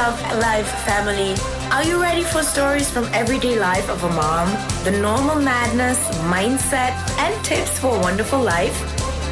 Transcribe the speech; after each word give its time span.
Love 0.00 0.22
Life 0.40 0.70
family. 0.88 1.34
Are 1.70 1.84
you 1.84 2.00
ready 2.00 2.22
for 2.22 2.42
stories 2.42 2.88
from 2.90 3.04
everyday 3.12 3.58
life 3.58 3.90
of 3.90 4.02
a 4.02 4.08
mom? 4.08 4.48
The 4.82 4.92
normal 4.92 5.36
madness, 5.36 5.98
mindset, 6.32 6.94
and 7.18 7.34
tips 7.44 7.78
for 7.78 7.94
a 7.96 8.00
wonderful 8.00 8.40
life? 8.40 8.74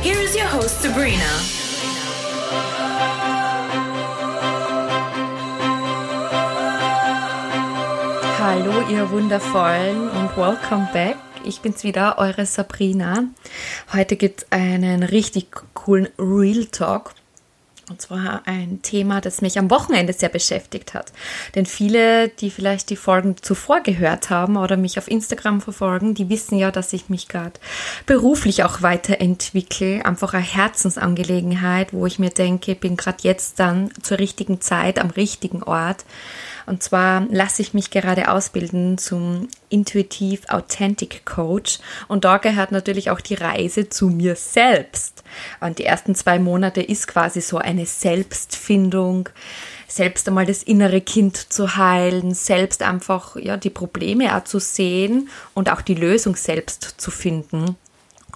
Here 0.02 0.18
is 0.18 0.36
your 0.36 0.44
host, 0.44 0.82
Sabrina. 0.82 1.30
Hallo, 8.38 8.86
ihr 8.90 9.10
Wundervollen 9.10 10.10
und 10.10 10.36
welcome 10.36 10.86
back. 10.92 11.16
Ich 11.44 11.62
bin's 11.62 11.82
wieder, 11.82 12.18
eure 12.18 12.44
Sabrina. 12.44 13.24
Heute 13.94 14.16
gibt's 14.16 14.44
einen 14.50 15.02
richtig 15.02 15.46
coolen 15.72 16.08
Real 16.18 16.66
Talk 16.66 17.14
und 17.90 18.00
zwar 18.00 18.42
ein 18.46 18.80
Thema, 18.82 19.20
das 19.20 19.40
mich 19.40 19.58
am 19.58 19.70
Wochenende 19.70 20.12
sehr 20.12 20.28
beschäftigt 20.28 20.94
hat. 20.94 21.12
Denn 21.54 21.66
viele, 21.66 22.28
die 22.28 22.50
vielleicht 22.50 22.90
die 22.90 22.96
Folgen 22.96 23.36
zuvor 23.40 23.80
gehört 23.80 24.30
haben 24.30 24.56
oder 24.56 24.76
mich 24.76 24.98
auf 24.98 25.08
Instagram 25.08 25.60
verfolgen, 25.60 26.14
die 26.14 26.28
wissen 26.28 26.58
ja, 26.58 26.70
dass 26.70 26.92
ich 26.92 27.08
mich 27.08 27.28
gerade 27.28 27.58
beruflich 28.06 28.64
auch 28.64 28.82
weiterentwickle. 28.82 30.04
Einfach 30.04 30.34
eine 30.34 30.42
Herzensangelegenheit, 30.42 31.92
wo 31.92 32.06
ich 32.06 32.18
mir 32.18 32.30
denke, 32.30 32.74
bin 32.74 32.96
gerade 32.96 33.18
jetzt 33.22 33.58
dann 33.58 33.90
zur 34.02 34.18
richtigen 34.18 34.60
Zeit 34.60 34.98
am 34.98 35.10
richtigen 35.10 35.62
Ort. 35.62 36.04
Und 36.68 36.82
zwar 36.82 37.26
lasse 37.30 37.62
ich 37.62 37.72
mich 37.72 37.90
gerade 37.90 38.30
ausbilden 38.30 38.98
zum 38.98 39.48
Intuitiv 39.70 40.42
Authentic 40.48 41.24
Coach. 41.24 41.78
Und 42.08 42.24
da 42.24 42.36
gehört 42.36 42.72
natürlich 42.72 43.10
auch 43.10 43.20
die 43.20 43.34
Reise 43.34 43.88
zu 43.88 44.08
mir 44.08 44.36
selbst. 44.36 45.24
Und 45.60 45.78
die 45.78 45.84
ersten 45.84 46.14
zwei 46.14 46.38
Monate 46.38 46.82
ist 46.82 47.08
quasi 47.08 47.40
so 47.40 47.58
eine 47.58 47.86
Selbstfindung 47.86 49.28
selbst 49.88 50.28
einmal 50.28 50.44
das 50.44 50.62
innere 50.62 51.00
Kind 51.00 51.36
zu 51.36 51.76
heilen, 51.76 52.34
selbst 52.34 52.82
einfach 52.82 53.36
ja 53.36 53.56
die 53.56 53.70
Probleme 53.70 54.36
auch 54.36 54.44
zu 54.44 54.60
sehen 54.60 55.30
und 55.54 55.70
auch 55.70 55.80
die 55.80 55.94
Lösung 55.94 56.36
selbst 56.36 56.94
zu 56.98 57.10
finden, 57.10 57.76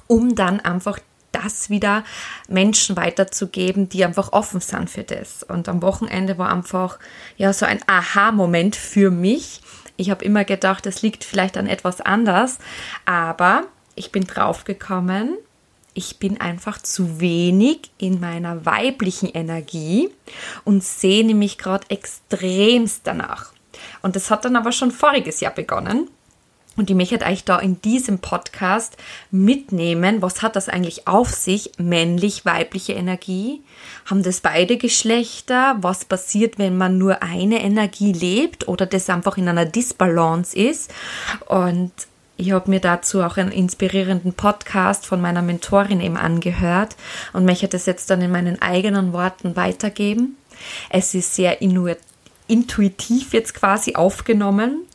um 0.06 0.34
dann 0.34 0.60
einfach 0.60 0.98
das 1.32 1.70
wieder 1.70 2.04
Menschen 2.48 2.96
weiterzugeben, 2.96 3.88
die 3.88 4.04
einfach 4.04 4.32
offen 4.32 4.60
sind 4.60 4.90
für 4.90 5.02
das. 5.02 5.42
Und 5.42 5.68
am 5.68 5.82
Wochenende 5.82 6.38
war 6.38 6.52
einfach 6.52 6.98
ja 7.36 7.52
so 7.52 7.66
ein 7.66 7.80
Aha-Moment 7.86 8.76
für 8.76 9.10
mich. 9.10 9.60
Ich 9.96 10.10
habe 10.10 10.24
immer 10.24 10.44
gedacht, 10.44 10.86
es 10.86 11.02
liegt 11.02 11.24
vielleicht 11.24 11.56
an 11.56 11.66
etwas 11.66 12.00
anders, 12.00 12.58
aber 13.04 13.64
ich 13.94 14.12
bin 14.12 14.24
draufgekommen, 14.24 15.36
ich 15.94 16.18
bin 16.18 16.40
einfach 16.40 16.80
zu 16.80 17.20
wenig 17.20 17.90
in 17.98 18.20
meiner 18.20 18.64
weiblichen 18.64 19.28
Energie 19.28 20.08
und 20.64 20.82
sehne 20.82 21.34
mich 21.34 21.58
gerade 21.58 21.90
extremst 21.90 23.02
danach. 23.04 23.52
Und 24.00 24.16
das 24.16 24.30
hat 24.30 24.44
dann 24.44 24.56
aber 24.56 24.72
schon 24.72 24.90
voriges 24.90 25.40
Jahr 25.40 25.54
begonnen. 25.54 26.08
Und 26.76 26.88
ich 26.88 26.96
möchte 26.96 27.20
euch 27.26 27.44
da 27.44 27.58
in 27.58 27.82
diesem 27.82 28.18
Podcast 28.18 28.96
mitnehmen, 29.30 30.22
was 30.22 30.40
hat 30.40 30.56
das 30.56 30.70
eigentlich 30.70 31.06
auf 31.06 31.30
sich, 31.30 31.72
männlich, 31.76 32.46
weibliche 32.46 32.94
Energie? 32.94 33.60
Haben 34.06 34.22
das 34.22 34.40
beide 34.40 34.78
Geschlechter? 34.78 35.76
Was 35.82 36.06
passiert, 36.06 36.58
wenn 36.58 36.78
man 36.78 36.96
nur 36.96 37.22
eine 37.22 37.62
Energie 37.62 38.12
lebt 38.12 38.68
oder 38.68 38.86
das 38.86 39.10
einfach 39.10 39.36
in 39.36 39.48
einer 39.48 39.66
Disbalance 39.66 40.56
ist? 40.56 40.90
Und 41.46 41.92
ich 42.38 42.52
habe 42.52 42.70
mir 42.70 42.80
dazu 42.80 43.22
auch 43.22 43.36
einen 43.36 43.52
inspirierenden 43.52 44.32
Podcast 44.32 45.04
von 45.04 45.20
meiner 45.20 45.42
Mentorin 45.42 46.00
eben 46.00 46.16
angehört 46.16 46.96
und 47.34 47.44
möchte 47.44 47.68
das 47.68 47.84
jetzt 47.84 48.08
dann 48.08 48.22
in 48.22 48.32
meinen 48.32 48.62
eigenen 48.62 49.12
Worten 49.12 49.56
weitergeben. 49.56 50.38
Es 50.88 51.14
ist 51.14 51.34
sehr 51.34 51.60
intuitiv 52.48 53.34
jetzt 53.34 53.54
quasi 53.54 53.94
aufgenommen 53.94 54.86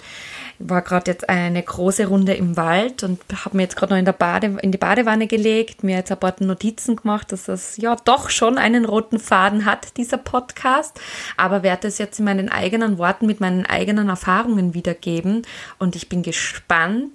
war 0.60 0.82
gerade 0.82 1.12
jetzt 1.12 1.30
eine 1.30 1.62
große 1.62 2.08
Runde 2.08 2.34
im 2.34 2.58
Wald 2.58 3.04
und 3.04 3.20
habe 3.46 3.58
mir 3.58 3.64
jetzt 3.64 3.76
gerade 3.76 3.94
noch 3.94 4.00
in, 4.00 4.06
der 4.06 4.14
Bade, 4.14 4.58
in 4.62 4.72
die 4.72 4.78
Badewanne 4.78 5.28
gelegt, 5.28 5.84
mir 5.84 5.98
jetzt 5.98 6.12
ein 6.12 6.20
paar 6.20 6.36
Notizen 6.40 6.96
gemacht, 6.96 7.32
dass 7.32 7.48
es 7.48 7.78
ja 7.78 7.96
doch 8.06 8.30
schon 8.30 8.58
einen 8.58 8.86
roten 8.86 9.20
Faden 9.20 9.66
hat, 9.66 9.98
dieser 9.98 10.18
Podcast, 10.18 11.00
aber 11.36 11.64
werde 11.64 11.88
es 11.88 12.00
jetzt 12.00 12.20
in 12.20 12.26
meinen 12.26 12.50
eigenen 12.50 12.98
Worten 12.98 13.28
mit 13.28 13.40
meinen 13.40 13.66
eigenen 13.66 14.10
Erfahrungen 14.10 14.74
wiedergeben. 14.74 15.44
Und 15.78 15.96
ich 15.96 16.10
bin 16.10 16.24
gespannt, 16.24 17.12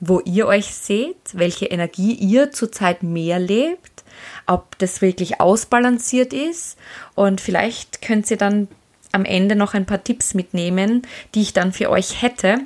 wo 0.00 0.20
ihr 0.20 0.46
euch 0.46 0.66
seht, 0.66 1.16
welche 1.32 1.66
Energie 1.66 2.12
ihr 2.12 2.52
zurzeit 2.52 3.02
mehr 3.02 3.38
lebt, 3.38 4.04
ob 4.46 4.78
das 4.78 5.02
wirklich 5.02 5.40
ausbalanciert 5.40 6.32
ist. 6.32 6.78
Und 7.14 7.40
vielleicht 7.40 8.02
könnt 8.02 8.30
ihr 8.30 8.36
dann 8.36 8.68
am 9.12 9.24
Ende 9.24 9.56
noch 9.56 9.74
ein 9.74 9.86
paar 9.86 10.02
Tipps 10.02 10.34
mitnehmen, 10.34 11.02
die 11.34 11.42
ich 11.42 11.52
dann 11.52 11.72
für 11.72 11.90
euch 11.90 12.22
hätte. 12.22 12.58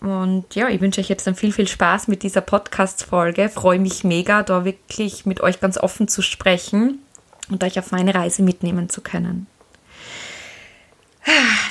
Und 0.00 0.54
ja, 0.54 0.68
ich 0.68 0.80
wünsche 0.80 1.00
euch 1.00 1.08
jetzt 1.08 1.26
dann 1.26 1.34
viel, 1.34 1.52
viel 1.52 1.66
Spaß 1.66 2.08
mit 2.08 2.22
dieser 2.22 2.42
Podcast-Folge. 2.42 3.48
Freue 3.48 3.78
mich 3.78 4.04
mega, 4.04 4.42
da 4.42 4.64
wirklich 4.64 5.24
mit 5.24 5.40
euch 5.40 5.60
ganz 5.60 5.78
offen 5.78 6.08
zu 6.08 6.20
sprechen 6.20 6.98
und 7.48 7.64
euch 7.64 7.78
auf 7.78 7.90
meine 7.90 8.14
Reise 8.14 8.42
mitnehmen 8.42 8.90
zu 8.90 9.00
können. 9.00 9.46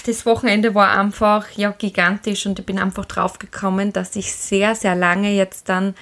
Das 0.05 0.25
Wochenende 0.25 0.73
war 0.73 0.97
einfach 0.97 1.51
ja 1.51 1.71
gigantisch 1.71 2.45
und 2.45 2.59
ich 2.59 2.65
bin 2.65 2.79
einfach 2.79 3.05
drauf 3.05 3.39
gekommen, 3.39 3.93
dass 3.93 4.15
ich 4.15 4.33
sehr, 4.33 4.75
sehr 4.75 4.95
lange 4.95 5.31
jetzt 5.31 5.69
dann 5.69 5.93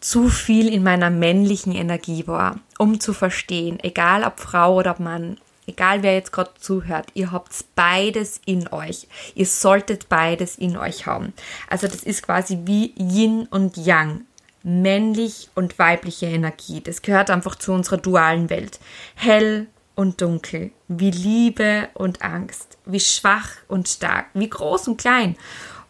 zu 0.00 0.28
viel 0.28 0.68
in 0.72 0.82
meiner 0.82 1.10
männlichen 1.10 1.74
Energie 1.74 2.26
war, 2.26 2.60
um 2.78 3.00
zu 3.00 3.12
verstehen, 3.12 3.78
egal 3.82 4.24
ob 4.24 4.40
Frau 4.40 4.76
oder 4.76 4.96
Mann, 4.98 5.38
egal 5.66 6.02
wer 6.02 6.14
jetzt 6.14 6.32
gerade 6.32 6.50
zuhört, 6.58 7.08
ihr 7.14 7.32
habt 7.32 7.64
beides 7.74 8.40
in 8.44 8.68
euch. 8.72 9.06
Ihr 9.34 9.46
solltet 9.46 10.08
beides 10.08 10.56
in 10.56 10.76
euch 10.76 11.06
haben. 11.06 11.32
Also 11.68 11.86
das 11.86 12.02
ist 12.02 12.22
quasi 12.22 12.60
wie 12.64 12.94
Yin 12.98 13.46
und 13.50 13.76
Yang. 13.76 14.22
Männlich 14.62 15.48
und 15.54 15.78
weibliche 15.78 16.26
Energie. 16.26 16.82
Das 16.82 17.00
gehört 17.00 17.30
einfach 17.30 17.54
zu 17.54 17.72
unserer 17.72 17.96
dualen 17.96 18.50
Welt. 18.50 18.78
Hell 19.14 19.68
und 19.94 20.20
dunkel. 20.20 20.70
Wie 20.88 21.10
Liebe 21.10 21.88
und 21.94 22.22
Angst. 22.22 22.76
Wie 22.84 23.00
schwach 23.00 23.48
und 23.68 23.88
stark. 23.88 24.26
Wie 24.34 24.50
groß 24.50 24.88
und 24.88 25.00
klein. 25.00 25.36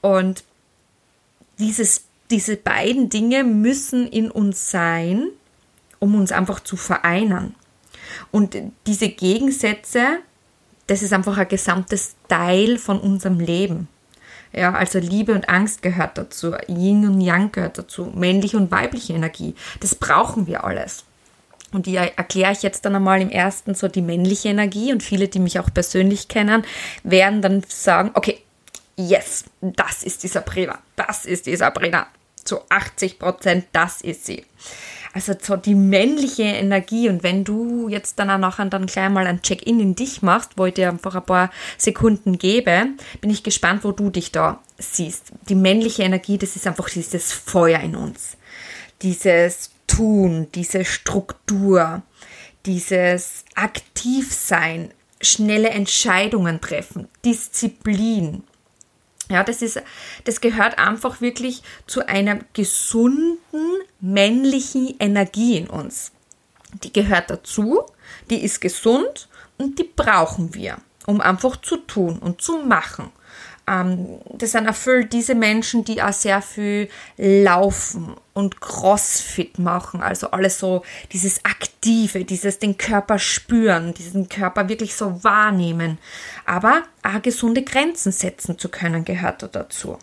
Und 0.02 0.44
dieses, 1.58 2.04
diese 2.30 2.56
beiden 2.56 3.08
Dinge 3.08 3.44
müssen 3.44 4.06
in 4.06 4.30
uns 4.30 4.70
sein, 4.70 5.28
um 5.98 6.14
uns 6.14 6.32
einfach 6.32 6.60
zu 6.60 6.76
vereinen. 6.76 7.54
Und 8.30 8.56
diese 8.86 9.08
Gegensätze, 9.08 10.18
das 10.86 11.02
ist 11.02 11.12
einfach 11.12 11.38
ein 11.38 11.48
gesamtes 11.48 12.16
Teil 12.28 12.78
von 12.78 13.00
unserem 13.00 13.40
Leben. 13.40 13.88
Ja, 14.52 14.72
also 14.72 14.98
Liebe 14.98 15.32
und 15.32 15.48
Angst 15.48 15.82
gehört 15.82 16.18
dazu, 16.18 16.54
Yin 16.66 17.06
und 17.06 17.20
Yang 17.20 17.52
gehört 17.52 17.78
dazu, 17.78 18.06
männliche 18.14 18.56
und 18.56 18.70
weibliche 18.70 19.12
Energie. 19.12 19.54
Das 19.78 19.94
brauchen 19.94 20.46
wir 20.46 20.64
alles. 20.64 21.04
Und 21.72 21.86
die 21.86 21.94
erkläre 21.96 22.52
ich 22.52 22.62
jetzt 22.62 22.84
dann 22.84 22.96
einmal 22.96 23.22
im 23.22 23.30
ersten 23.30 23.74
so 23.74 23.86
die 23.86 24.02
männliche 24.02 24.48
Energie 24.48 24.92
und 24.92 25.02
viele, 25.02 25.28
die 25.28 25.38
mich 25.38 25.60
auch 25.60 25.72
persönlich 25.72 26.26
kennen, 26.26 26.64
werden 27.04 27.42
dann 27.42 27.62
sagen, 27.68 28.10
okay, 28.14 28.40
yes, 28.96 29.44
das 29.60 30.02
ist 30.02 30.24
die 30.24 30.28
Sabrina, 30.28 30.78
das 30.96 31.26
ist 31.26 31.46
die 31.46 31.56
Sabrina. 31.56 32.06
Zu 32.42 32.60
80 32.70 33.18
Prozent, 33.18 33.66
das 33.72 34.00
ist 34.00 34.24
sie. 34.24 34.44
Also 35.12 35.34
so 35.40 35.56
die 35.56 35.74
männliche 35.74 36.44
Energie 36.44 37.08
und 37.08 37.24
wenn 37.24 37.42
du 37.42 37.88
jetzt 37.88 38.18
dann 38.18 38.30
auch 38.30 38.38
nachher 38.38 38.66
dann 38.66 38.86
gleich 38.86 39.10
mal 39.10 39.26
ein 39.26 39.42
Check-in 39.42 39.80
in 39.80 39.94
dich 39.96 40.22
machst, 40.22 40.52
wo 40.56 40.66
ich 40.66 40.74
dir 40.74 40.88
einfach 40.88 41.16
ein 41.16 41.24
paar 41.24 41.50
Sekunden 41.78 42.38
gebe, 42.38 42.86
bin 43.20 43.30
ich 43.30 43.42
gespannt, 43.42 43.82
wo 43.82 43.90
du 43.90 44.10
dich 44.10 44.30
da 44.30 44.60
siehst. 44.78 45.32
Die 45.48 45.56
männliche 45.56 46.04
Energie, 46.04 46.38
das 46.38 46.54
ist 46.54 46.66
einfach 46.66 46.88
dieses 46.88 47.32
Feuer 47.32 47.80
in 47.80 47.96
uns. 47.96 48.36
Dieses 49.02 49.70
Tun, 49.88 50.46
diese 50.54 50.84
Struktur, 50.84 52.02
dieses 52.66 53.44
Aktivsein, 53.56 54.92
schnelle 55.20 55.70
Entscheidungen 55.70 56.60
treffen, 56.60 57.08
Disziplin, 57.24 58.44
ja, 59.30 59.44
das 59.44 59.62
ist, 59.62 59.80
das 60.24 60.40
gehört 60.40 60.78
einfach 60.78 61.20
wirklich 61.20 61.62
zu 61.86 62.06
einer 62.06 62.40
gesunden 62.52 63.38
männlichen 64.00 64.96
Energie 64.98 65.56
in 65.56 65.68
uns. 65.68 66.12
Die 66.82 66.92
gehört 66.92 67.30
dazu, 67.30 67.82
die 68.28 68.42
ist 68.42 68.60
gesund 68.60 69.28
und 69.56 69.78
die 69.78 69.84
brauchen 69.84 70.54
wir, 70.54 70.78
um 71.06 71.20
einfach 71.20 71.56
zu 71.56 71.76
tun 71.76 72.18
und 72.18 72.42
zu 72.42 72.58
machen. 72.58 73.12
Ähm, 73.70 74.18
das 74.34 74.52
sind 74.52 74.66
erfüllt 74.66 75.12
diese 75.12 75.34
Menschen, 75.36 75.84
die 75.84 76.02
auch 76.02 76.12
sehr 76.12 76.42
viel 76.42 76.88
laufen 77.16 78.16
und 78.34 78.60
Crossfit 78.60 79.58
machen, 79.58 80.02
also 80.02 80.30
alles 80.32 80.58
so 80.58 80.82
dieses 81.12 81.44
Aktive, 81.44 82.24
dieses 82.24 82.58
den 82.58 82.76
Körper 82.76 83.18
spüren, 83.18 83.94
diesen 83.94 84.28
Körper 84.28 84.68
wirklich 84.68 84.94
so 84.94 85.22
wahrnehmen, 85.22 85.98
aber 86.46 86.82
auch 87.02 87.22
gesunde 87.22 87.62
Grenzen 87.62 88.12
setzen 88.12 88.58
zu 88.58 88.68
können, 88.68 89.04
gehört 89.04 89.42
da 89.42 89.46
dazu. 89.46 89.98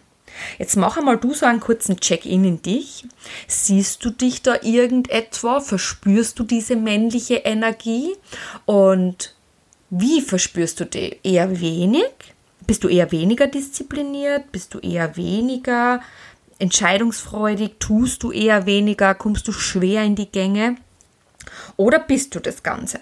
Jetzt 0.59 0.77
mach 0.77 0.97
einmal 0.97 1.17
du 1.17 1.33
so 1.33 1.45
einen 1.45 1.59
kurzen 1.59 1.99
Check-in 1.99 2.45
in 2.45 2.61
dich. 2.61 3.05
Siehst 3.47 4.05
du 4.05 4.11
dich 4.11 4.43
da 4.43 4.57
irgendetwa? 4.61 5.59
Verspürst 5.59 6.37
du 6.37 6.43
diese 6.43 6.75
männliche 6.75 7.37
Energie? 7.37 8.15
Und 8.65 9.33
Wie 9.89 10.21
verspürst 10.21 10.79
du 10.79 10.85
die? 10.85 11.17
Eher 11.23 11.59
wenig? 11.59 12.11
Bist 12.67 12.83
du 12.83 12.89
eher 12.89 13.11
weniger 13.13 13.47
diszipliniert? 13.47 14.51
Bist 14.51 14.73
du 14.73 14.79
eher 14.79 15.15
weniger 15.15 16.01
entscheidungsfreudig? 16.59 17.75
Tust 17.79 18.23
du 18.23 18.31
eher 18.31 18.65
weniger? 18.65 19.15
Kommst 19.15 19.47
du 19.47 19.53
schwer 19.53 20.03
in 20.03 20.15
die 20.15 20.29
Gänge? 20.29 20.75
Oder 21.77 21.99
bist 21.99 22.35
du 22.35 22.39
das 22.41 22.61
Ganze? 22.63 22.99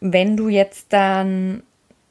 Wenn 0.00 0.36
du 0.36 0.48
jetzt 0.48 0.86
dann 0.90 1.62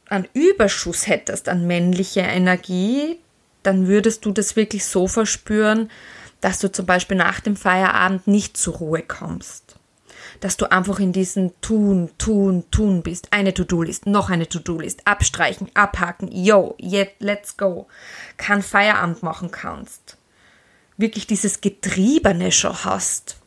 einen 0.08 0.28
Überschuss 0.34 1.08
hättest 1.08 1.50
an 1.50 1.66
männlicher 1.66 2.28
Energie, 2.28 3.18
dann 3.64 3.88
würdest 3.88 4.26
du 4.26 4.32
das 4.32 4.56
wirklich 4.56 4.86
so 4.86 5.08
verspüren, 5.08 5.90
dass 6.42 6.60
du 6.60 6.72
zum 6.72 6.86
Beispiel 6.86 7.18
nach 7.18 7.40
dem 7.40 7.56
Feierabend 7.56 8.28
nicht 8.28 8.58
zur 8.58 8.76
Ruhe 8.76 9.02
kommst. 9.02 9.65
Dass 10.40 10.58
du 10.58 10.72
einfach 10.72 11.00
in 11.00 11.14
diesem 11.14 11.60
Tun, 11.62 12.12
Tun, 12.18 12.66
Tun 12.72 13.02
bist. 13.04 13.28
Eine 13.32 13.54
To-Do-List, 13.54 14.06
noch 14.06 14.30
eine 14.30 14.48
To-Do-List, 14.48 15.02
abstreichen, 15.06 15.70
abhaken, 15.74 16.30
yo, 16.32 16.76
yet, 16.80 17.14
let's 17.20 17.58
go. 17.58 17.88
Kein 18.38 18.62
Feierabend 18.62 19.24
machen 19.24 19.52
kannst. 19.52 20.18
Wirklich 20.98 21.28
dieses 21.28 21.62
Getriebene 21.62 22.52
schon 22.52 22.84
hast. 22.84 23.38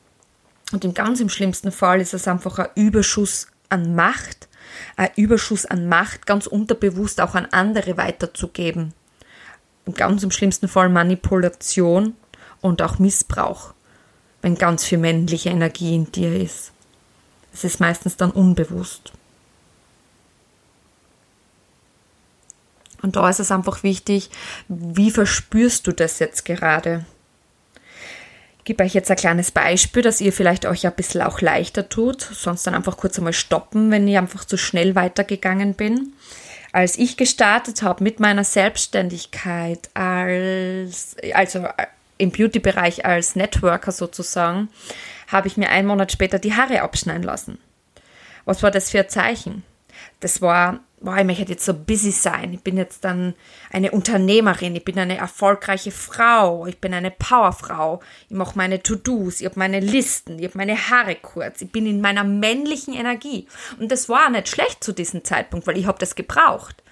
Und 0.72 0.84
im 0.84 0.94
ganz 0.94 1.20
im 1.20 1.28
schlimmsten 1.28 1.72
Fall 1.72 2.00
ist 2.00 2.14
es 2.14 2.28
einfach 2.28 2.58
ein 2.58 2.68
Überschuss 2.74 3.48
an 3.70 3.94
Macht, 3.94 4.48
ein 4.96 5.10
Überschuss 5.16 5.64
an 5.64 5.88
Macht 5.88 6.26
ganz 6.26 6.46
unterbewusst 6.46 7.20
auch 7.20 7.34
an 7.34 7.46
andere 7.50 7.96
weiterzugeben. 7.96 8.92
Im 9.86 9.94
ganz 9.94 10.22
im 10.22 10.30
schlimmsten 10.30 10.68
Fall 10.68 10.90
Manipulation 10.90 12.14
und 12.60 12.82
auch 12.82 12.98
Missbrauch, 12.98 13.72
wenn 14.42 14.56
ganz 14.56 14.84
viel 14.84 14.98
männliche 14.98 15.48
Energie 15.48 15.94
in 15.94 16.12
dir 16.12 16.36
ist. 16.36 16.72
Es 17.58 17.64
ist 17.64 17.80
meistens 17.80 18.16
dann 18.16 18.30
unbewusst. 18.30 19.12
Und 23.02 23.16
da 23.16 23.28
ist 23.28 23.40
es 23.40 23.50
einfach 23.50 23.82
wichtig, 23.82 24.30
wie 24.68 25.10
verspürst 25.10 25.84
du 25.88 25.92
das 25.92 26.20
jetzt 26.20 26.44
gerade? 26.44 27.04
Ich 28.58 28.64
gebe 28.64 28.84
euch 28.84 28.94
jetzt 28.94 29.10
ein 29.10 29.16
kleines 29.16 29.50
Beispiel, 29.50 30.02
dass 30.02 30.20
ihr 30.20 30.32
vielleicht 30.32 30.66
euch 30.66 30.86
ein 30.86 30.94
bisschen 30.94 31.22
auch 31.22 31.40
leichter 31.40 31.88
tut, 31.88 32.20
sonst 32.20 32.64
dann 32.64 32.76
einfach 32.76 32.96
kurz 32.96 33.18
einmal 33.18 33.32
stoppen, 33.32 33.90
wenn 33.90 34.06
ich 34.06 34.18
einfach 34.18 34.44
zu 34.44 34.56
schnell 34.56 34.94
weitergegangen 34.94 35.74
bin. 35.74 36.12
Als 36.70 36.96
ich 36.96 37.16
gestartet 37.16 37.82
habe 37.82 38.04
mit 38.04 38.20
meiner 38.20 38.44
Selbstständigkeit 38.44 39.90
als, 39.94 41.16
also 41.34 41.66
im 42.18 42.30
Beauty-Bereich 42.30 43.04
als 43.04 43.34
Networker 43.34 43.90
sozusagen, 43.90 44.68
habe 45.28 45.46
ich 45.46 45.56
mir 45.56 45.70
einen 45.70 45.86
Monat 45.86 46.10
später 46.10 46.38
die 46.38 46.54
Haare 46.54 46.82
abschneiden 46.82 47.22
lassen. 47.22 47.58
Was 48.44 48.62
war 48.62 48.70
das 48.70 48.90
für 48.90 49.00
ein 49.00 49.08
Zeichen? 49.08 49.62
Das 50.20 50.40
war, 50.40 50.80
boah, 51.00 51.16
ich 51.18 51.24
möchte 51.24 51.44
jetzt 51.44 51.64
so 51.64 51.74
busy 51.74 52.10
sein. 52.10 52.52
Ich 52.54 52.60
bin 52.62 52.76
jetzt 52.76 53.04
dann 53.04 53.34
eine 53.70 53.90
Unternehmerin, 53.90 54.74
ich 54.74 54.84
bin 54.84 54.98
eine 54.98 55.18
erfolgreiche 55.18 55.90
Frau, 55.90 56.66
ich 56.66 56.78
bin 56.78 56.94
eine 56.94 57.10
Powerfrau, 57.10 58.00
ich 58.28 58.36
mache 58.36 58.56
meine 58.56 58.82
To-Dos, 58.82 59.40
ich 59.40 59.46
habe 59.46 59.58
meine 59.58 59.80
Listen, 59.80 60.38
ich 60.38 60.46
habe 60.46 60.58
meine 60.58 60.76
Haare 60.76 61.14
kurz, 61.14 61.60
ich 61.60 61.70
bin 61.70 61.86
in 61.86 62.00
meiner 62.00 62.24
männlichen 62.24 62.94
Energie. 62.94 63.46
Und 63.78 63.92
das 63.92 64.08
war 64.08 64.30
nicht 64.30 64.48
schlecht 64.48 64.82
zu 64.82 64.92
diesem 64.92 65.24
Zeitpunkt, 65.24 65.66
weil 65.66 65.78
ich 65.78 65.86
habe 65.86 65.98
das 65.98 66.14
gebraucht. 66.14 66.82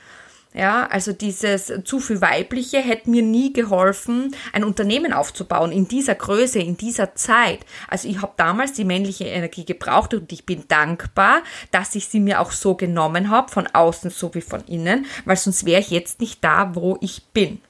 Ja, 0.56 0.86
also 0.86 1.12
dieses 1.12 1.70
zu 1.84 2.00
viel 2.00 2.22
Weibliche 2.22 2.78
hätte 2.78 3.10
mir 3.10 3.20
nie 3.20 3.52
geholfen, 3.52 4.34
ein 4.54 4.64
Unternehmen 4.64 5.12
aufzubauen 5.12 5.70
in 5.70 5.86
dieser 5.86 6.14
Größe, 6.14 6.58
in 6.60 6.78
dieser 6.78 7.14
Zeit. 7.14 7.60
Also 7.88 8.08
ich 8.08 8.22
habe 8.22 8.32
damals 8.38 8.72
die 8.72 8.86
männliche 8.86 9.24
Energie 9.24 9.66
gebraucht 9.66 10.14
und 10.14 10.32
ich 10.32 10.46
bin 10.46 10.66
dankbar, 10.66 11.42
dass 11.72 11.94
ich 11.94 12.08
sie 12.08 12.20
mir 12.20 12.40
auch 12.40 12.52
so 12.52 12.74
genommen 12.74 13.28
habe, 13.28 13.52
von 13.52 13.66
außen 13.66 14.08
sowie 14.08 14.40
von 14.40 14.64
innen, 14.64 15.04
weil 15.26 15.36
sonst 15.36 15.66
wäre 15.66 15.82
ich 15.82 15.90
jetzt 15.90 16.20
nicht 16.20 16.42
da, 16.42 16.74
wo 16.74 16.96
ich 17.02 17.26
bin. 17.34 17.60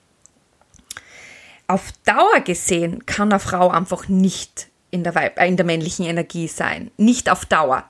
Auf 1.67 1.91
Dauer 2.05 2.39
gesehen 2.45 3.05
kann 3.05 3.33
eine 3.33 3.41
Frau 3.41 3.69
einfach 3.69 4.07
nicht 4.07 4.69
in 4.93 5.03
der, 5.03 5.17
Weib 5.17 5.41
äh, 5.41 5.49
in 5.49 5.57
der 5.57 5.67
männlichen 5.67 6.07
Energie 6.07 6.47
sein. 6.47 6.93
Nicht 6.99 7.31
auf 7.33 7.47
Dauer. 7.47 7.83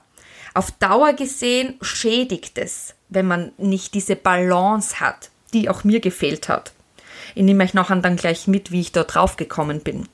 Auf 0.55 0.71
Dauer 0.71 1.13
gesehen 1.13 1.75
schädigt 1.83 2.57
es 2.57 2.95
wenn 3.09 3.27
man 3.27 3.51
nicht 3.57 3.93
diese 3.93 4.15
Balance 4.15 4.99
hat, 4.99 5.29
die 5.53 5.69
auch 5.69 5.83
mir 5.83 5.99
gefehlt 5.99 6.49
hat. 6.49 6.73
Ich 7.35 7.43
nehme 7.43 7.63
euch 7.63 7.73
nachher 7.73 7.95
dann 7.97 8.15
gleich 8.15 8.47
mit, 8.47 8.71
wie 8.71 8.81
ich 8.81 8.91
da 8.91 9.03
drauf 9.03 9.37
gekommen 9.37 9.81
bin. 9.81 10.07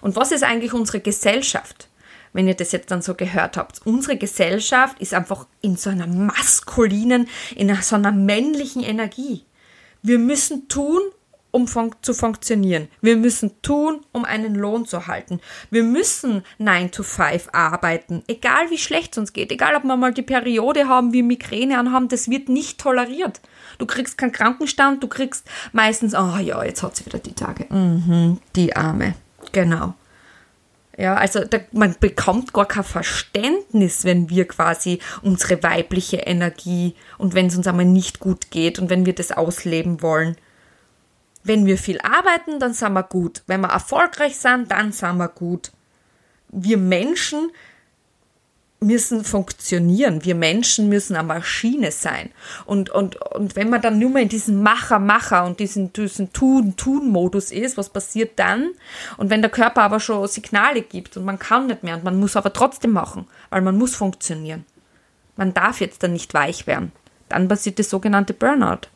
Und 0.00 0.16
was 0.16 0.32
ist 0.32 0.42
eigentlich 0.42 0.72
unsere 0.72 1.00
Gesellschaft? 1.00 1.88
Wenn 2.32 2.48
ihr 2.48 2.54
das 2.54 2.72
jetzt 2.72 2.90
dann 2.90 3.02
so 3.02 3.14
gehört 3.14 3.58
habt. 3.58 3.86
Unsere 3.86 4.16
Gesellschaft 4.16 4.98
ist 5.00 5.12
einfach 5.12 5.46
in 5.60 5.76
so 5.76 5.90
einer 5.90 6.06
maskulinen, 6.06 7.28
in 7.54 7.74
so 7.82 7.96
einer 7.96 8.12
männlichen 8.12 8.82
Energie. 8.82 9.44
Wir 10.00 10.18
müssen 10.18 10.66
tun, 10.68 11.00
um 11.52 11.68
fun 11.68 11.94
zu 12.02 12.14
funktionieren. 12.14 12.88
Wir 13.00 13.16
müssen 13.16 13.62
tun, 13.62 14.00
um 14.10 14.24
einen 14.24 14.56
Lohn 14.56 14.86
zu 14.86 15.06
halten. 15.06 15.40
Wir 15.70 15.84
müssen 15.84 16.42
9 16.58 16.90
to 16.90 17.04
5 17.04 17.50
arbeiten, 17.52 18.24
egal 18.26 18.70
wie 18.70 18.78
schlecht 18.78 19.12
es 19.12 19.18
uns 19.18 19.32
geht, 19.32 19.52
egal 19.52 19.76
ob 19.76 19.84
wir 19.84 19.96
mal 19.96 20.12
die 20.12 20.22
Periode 20.22 20.88
haben, 20.88 21.12
wie 21.12 21.22
Migräne 21.22 21.78
anhaben, 21.78 22.08
das 22.08 22.28
wird 22.28 22.48
nicht 22.48 22.80
toleriert. 22.80 23.40
Du 23.78 23.86
kriegst 23.86 24.18
keinen 24.18 24.32
Krankenstand, 24.32 25.02
du 25.02 25.08
kriegst 25.08 25.46
meistens, 25.72 26.14
oh 26.14 26.38
ja, 26.38 26.64
jetzt 26.64 26.82
hat 26.82 26.96
sie 26.96 27.06
wieder 27.06 27.18
die 27.18 27.34
Tage. 27.34 27.66
Mhm, 27.72 28.38
die 28.56 28.74
Arme. 28.74 29.14
Genau. 29.52 29.94
Ja, 30.96 31.14
also 31.14 31.44
da, 31.44 31.58
man 31.72 31.96
bekommt 31.98 32.52
gar 32.52 32.66
kein 32.66 32.84
Verständnis, 32.84 34.04
wenn 34.04 34.28
wir 34.28 34.46
quasi 34.46 34.98
unsere 35.22 35.62
weibliche 35.62 36.18
Energie 36.18 36.94
und 37.18 37.34
wenn 37.34 37.46
es 37.46 37.56
uns 37.56 37.66
einmal 37.66 37.86
nicht 37.86 38.20
gut 38.20 38.50
geht 38.50 38.78
und 38.78 38.90
wenn 38.90 39.06
wir 39.06 39.14
das 39.14 39.32
ausleben 39.32 40.02
wollen. 40.02 40.36
Wenn 41.44 41.66
wir 41.66 41.78
viel 41.78 42.00
arbeiten, 42.00 42.60
dann 42.60 42.74
sind 42.74 42.92
wir 42.92 43.02
gut. 43.02 43.42
Wenn 43.46 43.60
wir 43.60 43.68
erfolgreich 43.68 44.36
sind, 44.36 44.70
dann 44.70 44.92
sind 44.92 45.16
wir 45.16 45.28
gut. 45.28 45.72
Wir 46.48 46.78
Menschen 46.78 47.50
müssen 48.82 49.24
funktionieren. 49.24 50.24
Wir 50.24 50.34
Menschen 50.34 50.88
müssen 50.88 51.16
eine 51.16 51.26
Maschine 51.26 51.90
sein. 51.92 52.30
Und, 52.66 52.90
und, 52.90 53.16
und 53.32 53.56
wenn 53.56 53.70
man 53.70 53.80
dann 53.80 53.98
nur 53.98 54.10
mal 54.10 54.22
in 54.22 54.28
diesem 54.28 54.62
Macher, 54.62 54.98
Macher 54.98 55.44
und 55.44 55.60
diesen, 55.60 55.92
diesen 55.92 56.32
Tun, 56.32 56.76
Tun-Modus 56.76 57.50
ist, 57.50 57.76
was 57.76 57.88
passiert 57.88 58.38
dann? 58.38 58.70
Und 59.16 59.30
wenn 59.30 59.42
der 59.42 59.50
Körper 59.50 59.82
aber 59.82 60.00
schon 60.00 60.26
Signale 60.28 60.82
gibt 60.82 61.16
und 61.16 61.24
man 61.24 61.38
kann 61.38 61.68
nicht 61.68 61.82
mehr 61.82 61.94
und 61.94 62.04
man 62.04 62.18
muss 62.18 62.36
aber 62.36 62.52
trotzdem 62.52 62.92
machen, 62.92 63.26
weil 63.50 63.62
man 63.62 63.78
muss 63.78 63.94
funktionieren. 63.94 64.64
Man 65.36 65.54
darf 65.54 65.80
jetzt 65.80 66.02
dann 66.02 66.12
nicht 66.12 66.34
weich 66.34 66.66
werden. 66.66 66.92
Dann 67.28 67.48
passiert 67.48 67.78
das 67.78 67.88
sogenannte 67.88 68.34
Burnout. 68.34 68.88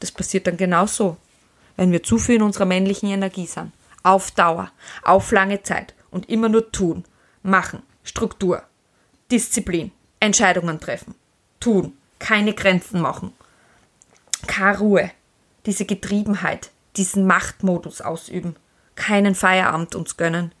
Das 0.00 0.12
passiert 0.12 0.46
dann 0.46 0.56
genauso 0.56 1.16
wenn 1.76 1.92
wir 1.92 2.02
zu 2.02 2.18
viel 2.18 2.36
in 2.36 2.42
unserer 2.42 2.64
männlichen 2.64 3.08
Energie 3.08 3.46
sind. 3.46 3.72
Auf 4.02 4.30
Dauer, 4.32 4.70
auf 5.02 5.30
lange 5.30 5.62
Zeit 5.62 5.94
und 6.10 6.28
immer 6.28 6.48
nur 6.48 6.72
tun, 6.72 7.04
machen, 7.42 7.82
Struktur, 8.02 8.62
Disziplin, 9.30 9.92
Entscheidungen 10.20 10.80
treffen, 10.80 11.14
tun, 11.60 11.96
keine 12.18 12.54
Grenzen 12.54 13.00
machen, 13.00 13.32
keine 14.46 14.78
Ruhe, 14.78 15.10
diese 15.66 15.84
Getriebenheit, 15.84 16.70
diesen 16.96 17.26
Machtmodus 17.26 18.00
ausüben, 18.00 18.56
keinen 18.94 19.34
Feierabend 19.34 19.94
uns 19.94 20.16
gönnen. 20.16 20.52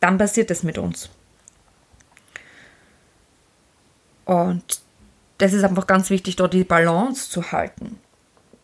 Dann 0.00 0.18
passiert 0.18 0.50
es 0.50 0.62
mit 0.62 0.78
uns. 0.78 1.10
Und 4.24 4.80
das 5.38 5.52
ist 5.52 5.64
einfach 5.64 5.86
ganz 5.86 6.10
wichtig, 6.10 6.36
dort 6.36 6.54
die 6.54 6.64
Balance 6.64 7.30
zu 7.30 7.52
halten. 7.52 8.00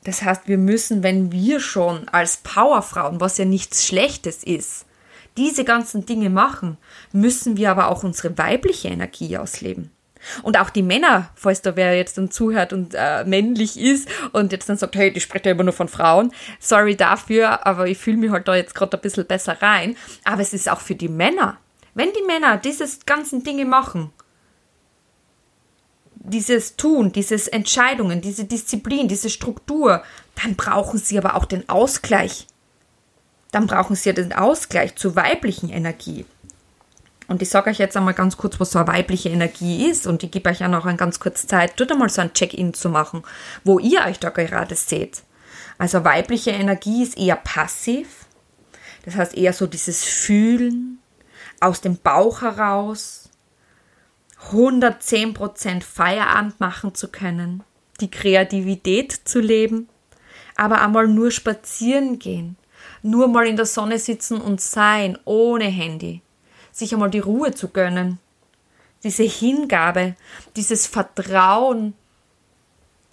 Das 0.04 0.22
heißt, 0.22 0.48
wir 0.48 0.58
müssen, 0.58 1.02
wenn 1.02 1.30
wir 1.30 1.60
schon 1.60 2.08
als 2.08 2.38
Powerfrauen, 2.38 3.20
was 3.20 3.38
ja 3.38 3.44
nichts 3.44 3.86
Schlechtes 3.86 4.42
ist, 4.42 4.86
diese 5.36 5.64
ganzen 5.64 6.04
Dinge 6.04 6.28
machen, 6.28 6.76
müssen 7.12 7.56
wir 7.56 7.70
aber 7.70 7.88
auch 7.88 8.02
unsere 8.02 8.36
weibliche 8.36 8.88
Energie 8.88 9.38
ausleben. 9.38 9.90
Und 10.42 10.58
auch 10.58 10.70
die 10.70 10.82
Männer, 10.82 11.30
falls 11.34 11.62
da 11.62 11.74
wer 11.74 11.96
jetzt 11.96 12.16
dann 12.16 12.30
zuhört 12.30 12.72
und 12.72 12.94
äh, 12.94 13.24
männlich 13.24 13.78
ist 13.78 14.08
und 14.32 14.52
jetzt 14.52 14.68
dann 14.68 14.76
sagt, 14.76 14.94
hey, 14.94 15.12
die 15.12 15.20
spricht 15.20 15.46
ja 15.46 15.52
immer 15.52 15.64
nur 15.64 15.72
von 15.72 15.88
Frauen, 15.88 16.32
sorry 16.60 16.96
dafür, 16.96 17.66
aber 17.66 17.88
ich 17.88 17.98
fühle 17.98 18.18
mich 18.18 18.30
halt 18.30 18.46
da 18.46 18.54
jetzt 18.54 18.74
gerade 18.74 18.96
ein 18.96 19.00
bisschen 19.00 19.26
besser 19.26 19.60
rein. 19.60 19.96
Aber 20.24 20.42
es 20.42 20.52
ist 20.52 20.70
auch 20.70 20.80
für 20.80 20.94
die 20.94 21.08
Männer. 21.08 21.58
Wenn 21.94 22.12
die 22.12 22.26
Männer 22.26 22.56
diese 22.56 22.86
ganzen 23.04 23.42
Dinge 23.42 23.64
machen, 23.64 24.12
dieses 26.24 26.76
Tun, 26.76 27.12
dieses 27.12 27.48
Entscheidungen, 27.48 28.20
diese 28.20 28.44
Disziplin, 28.44 29.08
diese 29.08 29.30
Struktur, 29.30 30.02
dann 30.42 30.54
brauchen 30.54 30.98
sie 30.98 31.18
aber 31.18 31.36
auch 31.36 31.44
den 31.44 31.68
Ausgleich. 31.68 32.46
Dann 33.50 33.66
brauchen 33.66 33.96
sie 33.96 34.14
den 34.14 34.32
Ausgleich 34.32 34.94
zur 34.94 35.16
weiblichen 35.16 35.68
Energie. 35.68 36.24
Und 37.28 37.42
ich 37.42 37.48
sage 37.48 37.70
euch 37.70 37.78
jetzt 37.78 37.96
einmal 37.96 38.14
ganz 38.14 38.36
kurz, 38.36 38.58
was 38.60 38.72
so 38.72 38.78
eine 38.78 38.88
weibliche 38.88 39.28
Energie 39.28 39.88
ist. 39.88 40.06
Und 40.06 40.22
ich 40.22 40.30
gebe 40.30 40.50
euch 40.50 40.64
auch 40.64 40.68
noch 40.68 40.86
eine 40.86 40.96
ganz 40.96 41.20
kurze 41.20 41.46
Zeit, 41.46 41.72
dort 41.76 41.92
einmal 41.92 42.08
so 42.08 42.20
ein 42.20 42.32
Check-in 42.32 42.74
zu 42.74 42.88
machen, 42.88 43.22
wo 43.64 43.78
ihr 43.78 44.04
euch 44.06 44.18
da 44.18 44.30
gerade 44.30 44.74
seht. 44.74 45.22
Also 45.78 46.04
weibliche 46.04 46.50
Energie 46.50 47.02
ist 47.02 47.18
eher 47.18 47.36
passiv. 47.36 48.26
Das 49.04 49.16
heißt 49.16 49.36
eher 49.36 49.52
so 49.52 49.66
dieses 49.66 50.04
Fühlen 50.04 50.98
aus 51.60 51.80
dem 51.80 51.96
Bauch 51.96 52.42
heraus, 52.42 53.21
110% 54.50 55.82
Feierabend 55.82 56.58
machen 56.60 56.94
zu 56.94 57.08
können, 57.08 57.62
die 58.00 58.10
Kreativität 58.10 59.12
zu 59.12 59.40
leben, 59.40 59.88
aber 60.56 60.82
einmal 60.82 61.08
nur 61.08 61.30
spazieren 61.30 62.18
gehen, 62.18 62.56
nur 63.02 63.28
mal 63.28 63.46
in 63.46 63.56
der 63.56 63.66
Sonne 63.66 63.98
sitzen 63.98 64.40
und 64.40 64.60
sein, 64.60 65.18
ohne 65.24 65.64
Handy, 65.64 66.22
sich 66.70 66.92
einmal 66.92 67.10
die 67.10 67.20
Ruhe 67.20 67.52
zu 67.52 67.68
gönnen, 67.68 68.18
diese 69.04 69.24
Hingabe, 69.24 70.16
dieses 70.56 70.86
Vertrauen, 70.86 71.94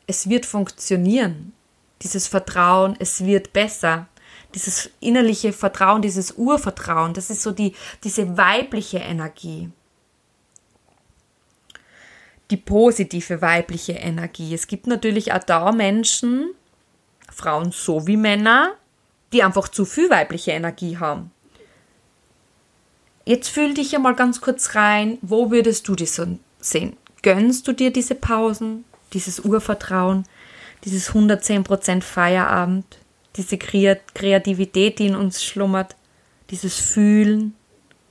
es 0.08 0.30
wird 0.30 0.46
funktionieren, 0.46 1.54
dieses 2.02 2.28
Vertrauen, 2.28 2.96
es 3.00 3.24
wird 3.26 3.54
besser, 3.54 4.08
dieses 4.56 4.90
innerliche 5.00 5.54
Vertrauen, 5.54 6.02
dieses 6.02 6.32
Urvertrauen, 6.32 7.14
das 7.14 7.30
ist 7.30 7.44
so 7.44 7.52
die, 7.52 7.76
diese 8.04 8.38
weibliche 8.38 8.98
Energie 8.98 9.70
die 12.52 12.58
positive 12.58 13.42
weibliche 13.42 13.94
Energie. 13.94 14.54
Es 14.54 14.68
gibt 14.68 14.88
natürlich 14.88 15.34
auch 15.34 15.44
da 15.44 15.72
Menschen, 15.72 16.52
Frauen 17.32 17.72
sowie 17.72 18.18
Männer, 18.18 18.76
die 19.32 19.44
einfach 19.44 19.68
zu 19.68 19.86
viel 19.86 20.10
weibliche 20.10 20.52
Energie 20.52 20.98
haben. 20.98 21.32
Jetzt 23.26 23.50
fühl 23.50 23.76
dich 23.76 23.92
ja 23.92 24.00
mal 24.00 24.16
ganz 24.16 24.42
kurz 24.42 24.74
rein, 24.74 25.20
wo 25.22 25.52
würdest 25.52 25.88
du 25.88 25.96
das 25.96 26.20
sehen? 26.60 26.98
Gönnst 27.22 27.68
du 27.68 27.74
dir 27.74 27.94
diese 27.94 28.16
Pausen, 28.16 28.86
dieses 29.14 29.40
Urvertrauen, 29.40 30.24
dieses 30.84 31.12
110% 31.12 32.02
Feierabend, 32.02 32.98
diese 33.36 33.58
Kreativität, 33.58 34.98
die 34.98 35.08
in 35.08 35.16
uns 35.16 35.44
schlummert, 35.44 35.96
dieses 36.50 36.80
Fühlen, 36.80 37.54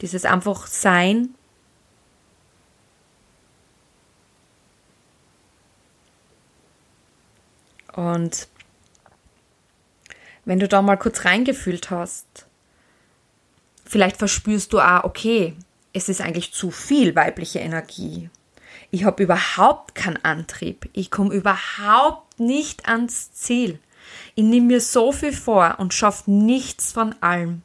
dieses 0.00 0.24
einfach 0.24 0.68
Sein? 0.68 1.34
Und 7.98 8.46
wenn 10.44 10.60
du 10.60 10.68
da 10.68 10.82
mal 10.82 10.96
kurz 10.96 11.24
reingefühlt 11.24 11.90
hast, 11.90 12.46
vielleicht 13.84 14.18
verspürst 14.18 14.72
du 14.72 14.78
auch, 14.78 15.02
okay, 15.02 15.56
es 15.92 16.08
ist 16.08 16.20
eigentlich 16.20 16.52
zu 16.52 16.70
viel 16.70 17.16
weibliche 17.16 17.58
Energie. 17.58 18.30
Ich 18.92 19.02
habe 19.02 19.24
überhaupt 19.24 19.96
keinen 19.96 20.24
Antrieb. 20.24 20.88
Ich 20.92 21.10
komme 21.10 21.34
überhaupt 21.34 22.38
nicht 22.38 22.86
ans 22.86 23.32
Ziel. 23.32 23.80
Ich 24.36 24.44
nehme 24.44 24.66
mir 24.68 24.80
so 24.80 25.10
viel 25.10 25.32
vor 25.32 25.74
und 25.78 25.92
schaffe 25.92 26.30
nichts 26.30 26.92
von 26.92 27.16
allem. 27.20 27.62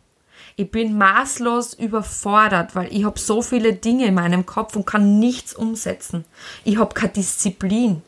Ich 0.55 0.71
bin 0.71 0.97
maßlos 0.97 1.75
überfordert, 1.75 2.75
weil 2.75 2.91
ich 2.91 3.03
habe 3.03 3.19
so 3.19 3.43
viele 3.43 3.73
Dinge 3.73 4.07
in 4.07 4.15
meinem 4.15 4.47
Kopf 4.47 4.75
und 4.75 4.87
kann 4.87 5.19
nichts 5.19 5.53
umsetzen. 5.53 6.25
Ich 6.63 6.77
habe 6.77 6.95
keine 6.95 7.13
Disziplin 7.13 8.01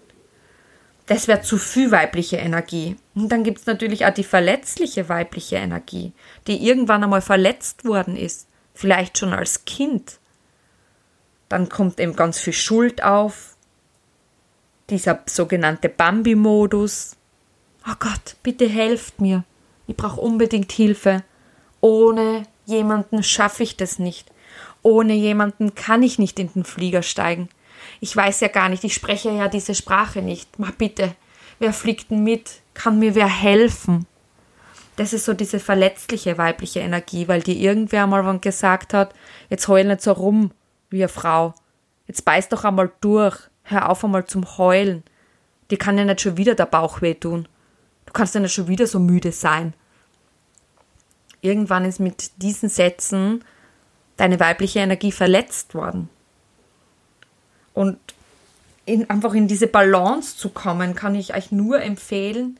das 1.08 1.28
wäre 1.28 1.42
zu 1.42 1.58
viel 1.58 1.92
weibliche 1.92 2.38
Energie. 2.38 2.96
Und 3.14 3.30
dann 3.32 3.44
gibt 3.44 3.60
es 3.60 3.66
natürlich 3.66 4.06
auch 4.06 4.14
die 4.14 4.24
verletzliche 4.24 5.08
weibliche 5.08 5.58
Energie, 5.58 6.14
die 6.48 6.66
irgendwann 6.66 7.04
einmal 7.04 7.22
verletzt 7.22 7.86
worden 7.86 8.18
ist, 8.18 8.48
vielleicht 8.74 9.18
schon 9.18 9.34
als 9.34 9.66
Kind. 9.66 10.20
Dann 11.50 11.70
kommt 11.70 12.00
eben 12.00 12.16
ganz 12.16 12.40
viel 12.40 12.54
Schuld 12.54 13.04
auf, 13.04 13.56
dieser 14.90 15.22
sogenannte 15.26 15.90
Bambi-Modus. 15.90 17.16
Oh 17.88 17.96
Gott, 18.00 18.36
bitte 18.44 18.68
helft 18.68 19.22
mir. 19.22 19.44
Ich 19.88 19.96
brauche 19.96 20.22
unbedingt 20.22 20.72
Hilfe. 20.72 21.24
Ohne 21.82 22.44
jemanden 22.66 23.22
schaffe 23.22 23.64
ich 23.64 23.78
das 23.78 24.00
nicht. 24.00 24.32
Ohne 24.82 25.14
jemanden 25.14 25.76
kann 25.76 26.04
ich 26.04 26.20
nicht 26.20 26.40
in 26.40 26.52
den 26.54 26.64
Flieger 26.64 27.04
steigen. 27.04 27.50
Ich 28.00 28.16
weiß 28.16 28.42
ja 28.42 28.48
gar 28.48 28.70
nicht, 28.70 28.84
ich 28.84 28.94
spreche 28.94 29.32
ja 29.32 29.48
diese 29.48 29.76
Sprache 29.76 30.22
nicht. 30.22 30.60
Mach 30.60 30.72
bitte, 30.72 31.16
wer 31.60 31.74
fliegt 31.74 32.12
denn 32.12 32.24
mit? 32.24 32.62
Kann 32.74 33.00
mir 33.00 33.16
wer 33.16 33.28
helfen? 33.28 34.06
Das 34.96 35.12
ist 35.12 35.26
so 35.26 35.34
diese 35.34 35.60
verletzliche 35.60 36.38
weibliche 36.38 36.80
Energie, 36.80 37.28
weil 37.28 37.42
dir 37.42 37.56
irgendwer 37.56 38.08
mal 38.08 38.40
gesagt 38.40 38.94
hat, 38.94 39.14
jetzt 39.50 39.68
heul 39.68 39.84
nicht 39.84 40.02
so 40.02 40.14
rum 40.14 40.52
wie 40.90 41.04
eine 41.04 41.10
Frau. 41.10 41.54
Jetzt 42.08 42.24
beiß 42.24 42.50
doch 42.50 42.64
einmal 42.64 42.92
durch. 43.02 43.38
Hör 43.64 43.90
auf 43.90 44.04
einmal 44.04 44.26
zum 44.26 44.58
Heulen. 44.58 45.04
Dir 45.72 45.78
kann 45.78 45.98
ja 45.98 46.06
nicht 46.06 46.22
schon 46.22 46.38
wieder 46.38 46.56
der 46.56 46.68
Bauch 46.68 47.02
wehtun. 47.02 47.48
Du 48.06 48.14
kannst 48.14 48.36
ja 48.36 48.42
nicht 48.42 48.54
schon 48.54 48.68
wieder 48.68 48.88
so 48.88 49.00
müde 49.00 49.32
sein. 49.32 49.74
Irgendwann 51.42 51.86
ist 51.86 52.00
mit 52.00 52.42
diesen 52.42 52.70
Sätzen 52.70 53.44
deine 54.18 54.40
weibliche 54.40 54.80
Energie 54.80 55.12
verletzt 55.12 55.76
worden. 55.76 56.10
Und 57.76 58.00
in, 58.86 59.08
einfach 59.10 59.36
in 59.36 59.48
diese 59.48 59.68
Balance 59.68 60.38
zu 60.38 60.50
kommen, 60.50 60.96
kann 60.96 61.14
ich 61.14 61.36
euch 61.36 61.52
nur 61.52 61.82
empfehlen, 61.82 62.60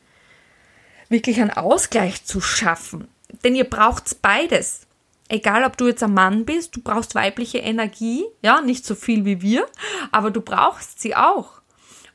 wirklich 1.08 1.40
einen 1.40 1.50
Ausgleich 1.50 2.24
zu 2.24 2.40
schaffen. 2.40 3.08
Denn 3.42 3.56
ihr 3.56 3.68
braucht 3.68 4.22
beides. 4.22 4.82
Egal, 5.28 5.64
ob 5.64 5.76
du 5.76 5.88
jetzt 5.88 6.04
ein 6.04 6.14
Mann 6.14 6.44
bist, 6.44 6.76
du 6.76 6.80
brauchst 6.80 7.16
weibliche 7.16 7.58
Energie, 7.58 8.24
ja, 8.42 8.60
nicht 8.60 8.84
so 8.86 8.94
viel 8.94 9.24
wie 9.24 9.42
wir, 9.42 9.66
aber 10.12 10.30
du 10.30 10.40
brauchst 10.40 11.00
sie 11.00 11.16
auch. 11.16 11.60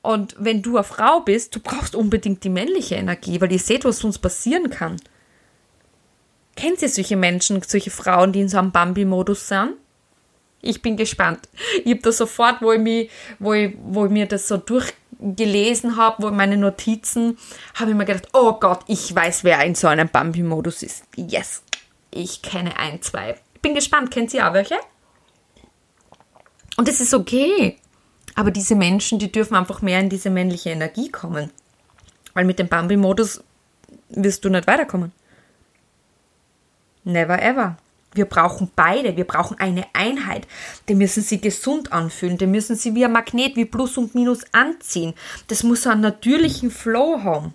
Und 0.01 0.35
wenn 0.39 0.61
du 0.61 0.77
eine 0.77 0.83
Frau 0.83 1.19
bist, 1.19 1.55
du 1.55 1.59
brauchst 1.59 1.95
unbedingt 1.95 2.43
die 2.43 2.49
männliche 2.49 2.95
Energie, 2.95 3.41
weil 3.41 3.51
ihr 3.51 3.59
seht, 3.59 3.83
was 3.83 4.03
uns 4.03 4.17
passieren 4.17 4.69
kann. 4.69 4.97
Kennt 6.55 6.81
ihr 6.81 6.89
solche 6.89 7.17
Menschen, 7.17 7.61
solche 7.61 7.91
Frauen, 7.91 8.31
die 8.31 8.41
in 8.41 8.49
so 8.49 8.57
einem 8.57 8.71
Bambi-Modus 8.71 9.47
sind? 9.47 9.73
Ich 10.61 10.81
bin 10.81 10.95
gespannt. 10.95 11.39
Ich 11.83 11.91
habe 11.91 12.01
da 12.01 12.11
sofort, 12.11 12.61
wo 12.61 12.71
ich, 12.71 12.79
mich, 12.79 13.09
wo, 13.39 13.53
ich, 13.53 13.75
wo 13.83 14.05
ich 14.05 14.11
mir 14.11 14.27
das 14.27 14.47
so 14.47 14.57
durchgelesen 14.57 15.97
habe, 15.97 16.23
wo 16.23 16.29
meine 16.29 16.57
Notizen, 16.57 17.37
habe 17.75 17.91
ich 17.91 17.97
mir 17.97 18.05
gedacht, 18.05 18.27
oh 18.33 18.53
Gott, 18.53 18.81
ich 18.87 19.13
weiß, 19.13 19.43
wer 19.43 19.63
in 19.65 19.75
so 19.75 19.87
einem 19.87 20.09
Bambi-Modus 20.09 20.83
ist. 20.83 21.05
Yes, 21.15 21.63
ich 22.11 22.41
kenne 22.41 22.77
ein, 22.77 23.01
zwei. 23.01 23.37
Ich 23.55 23.61
bin 23.61 23.73
gespannt. 23.73 24.11
Kennt 24.11 24.33
ihr 24.33 24.47
auch 24.47 24.53
welche? 24.53 24.75
Und 26.77 26.87
es 26.87 27.01
ist 27.01 27.13
okay. 27.13 27.77
Aber 28.35 28.51
diese 28.51 28.75
Menschen, 28.75 29.19
die 29.19 29.31
dürfen 29.31 29.55
einfach 29.55 29.81
mehr 29.81 29.99
in 29.99 30.09
diese 30.09 30.29
männliche 30.29 30.69
Energie 30.69 31.09
kommen. 31.09 31.51
Weil 32.33 32.45
mit 32.45 32.59
dem 32.59 32.67
Bambi-Modus 32.67 33.43
wirst 34.09 34.45
du 34.45 34.49
nicht 34.49 34.67
weiterkommen. 34.67 35.11
Never 37.03 37.41
ever. 37.41 37.77
Wir 38.13 38.25
brauchen 38.25 38.69
beide, 38.75 39.15
wir 39.15 39.23
brauchen 39.23 39.57
eine 39.59 39.85
Einheit. 39.93 40.47
Die 40.89 40.95
müssen 40.95 41.23
sie 41.23 41.39
gesund 41.39 41.93
anfühlen, 41.93 42.37
die 42.37 42.47
müssen 42.47 42.75
sie 42.75 42.93
wie 42.93 43.05
ein 43.05 43.11
Magnet, 43.11 43.55
wie 43.55 43.65
Plus 43.65 43.97
und 43.97 44.15
Minus 44.15 44.41
anziehen. 44.51 45.13
Das 45.47 45.63
muss 45.63 45.87
einen 45.87 46.01
natürlichen 46.01 46.71
Flow 46.71 47.23
haben. 47.23 47.53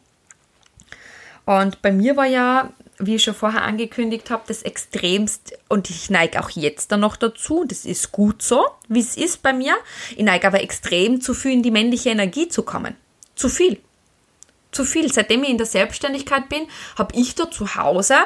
Und 1.45 1.81
bei 1.83 1.93
mir 1.93 2.17
war 2.17 2.27
ja, 2.27 2.73
wie 2.99 3.17
ich 3.17 3.23
schon 3.23 3.35
vorher 3.35 3.63
angekündigt 3.63 4.31
habe, 4.31 4.45
das 4.49 4.63
extremst, 4.63 5.53
und 5.69 5.91
ich 5.91 6.11
neige 6.11 6.41
auch 6.41 6.51
jetzt 6.51 6.91
dann 6.91 7.01
noch 7.01 7.17
dazu, 7.17 7.65
das 7.65 7.85
ist 7.85 8.11
gut 8.11 8.43
so, 8.43 8.65
wie 8.89 9.01
es 9.01 9.17
ist 9.17 9.43
bei 9.43 9.53
mir. 9.53 9.77
Ich 10.17 10.25
neige 10.25 10.47
aber 10.47 10.63
extrem 10.63 11.21
zu 11.21 11.35
viel 11.35 11.53
in 11.53 11.63
die 11.63 11.71
männliche 11.71 12.11
Energie 12.11 12.49
zu 12.49 12.63
kommen. 12.63 12.97
Zu 13.35 13.49
viel. 13.49 13.79
Zu 14.73 14.85
viel. 14.85 15.13
Seitdem 15.13 15.45
ich 15.45 15.51
in 15.51 15.59
der 15.59 15.67
Selbstständigkeit 15.67 16.49
bin, 16.49 16.67
habe 16.99 17.15
ich 17.15 17.35
da 17.35 17.51
zu 17.51 17.77
Hause 17.77 18.17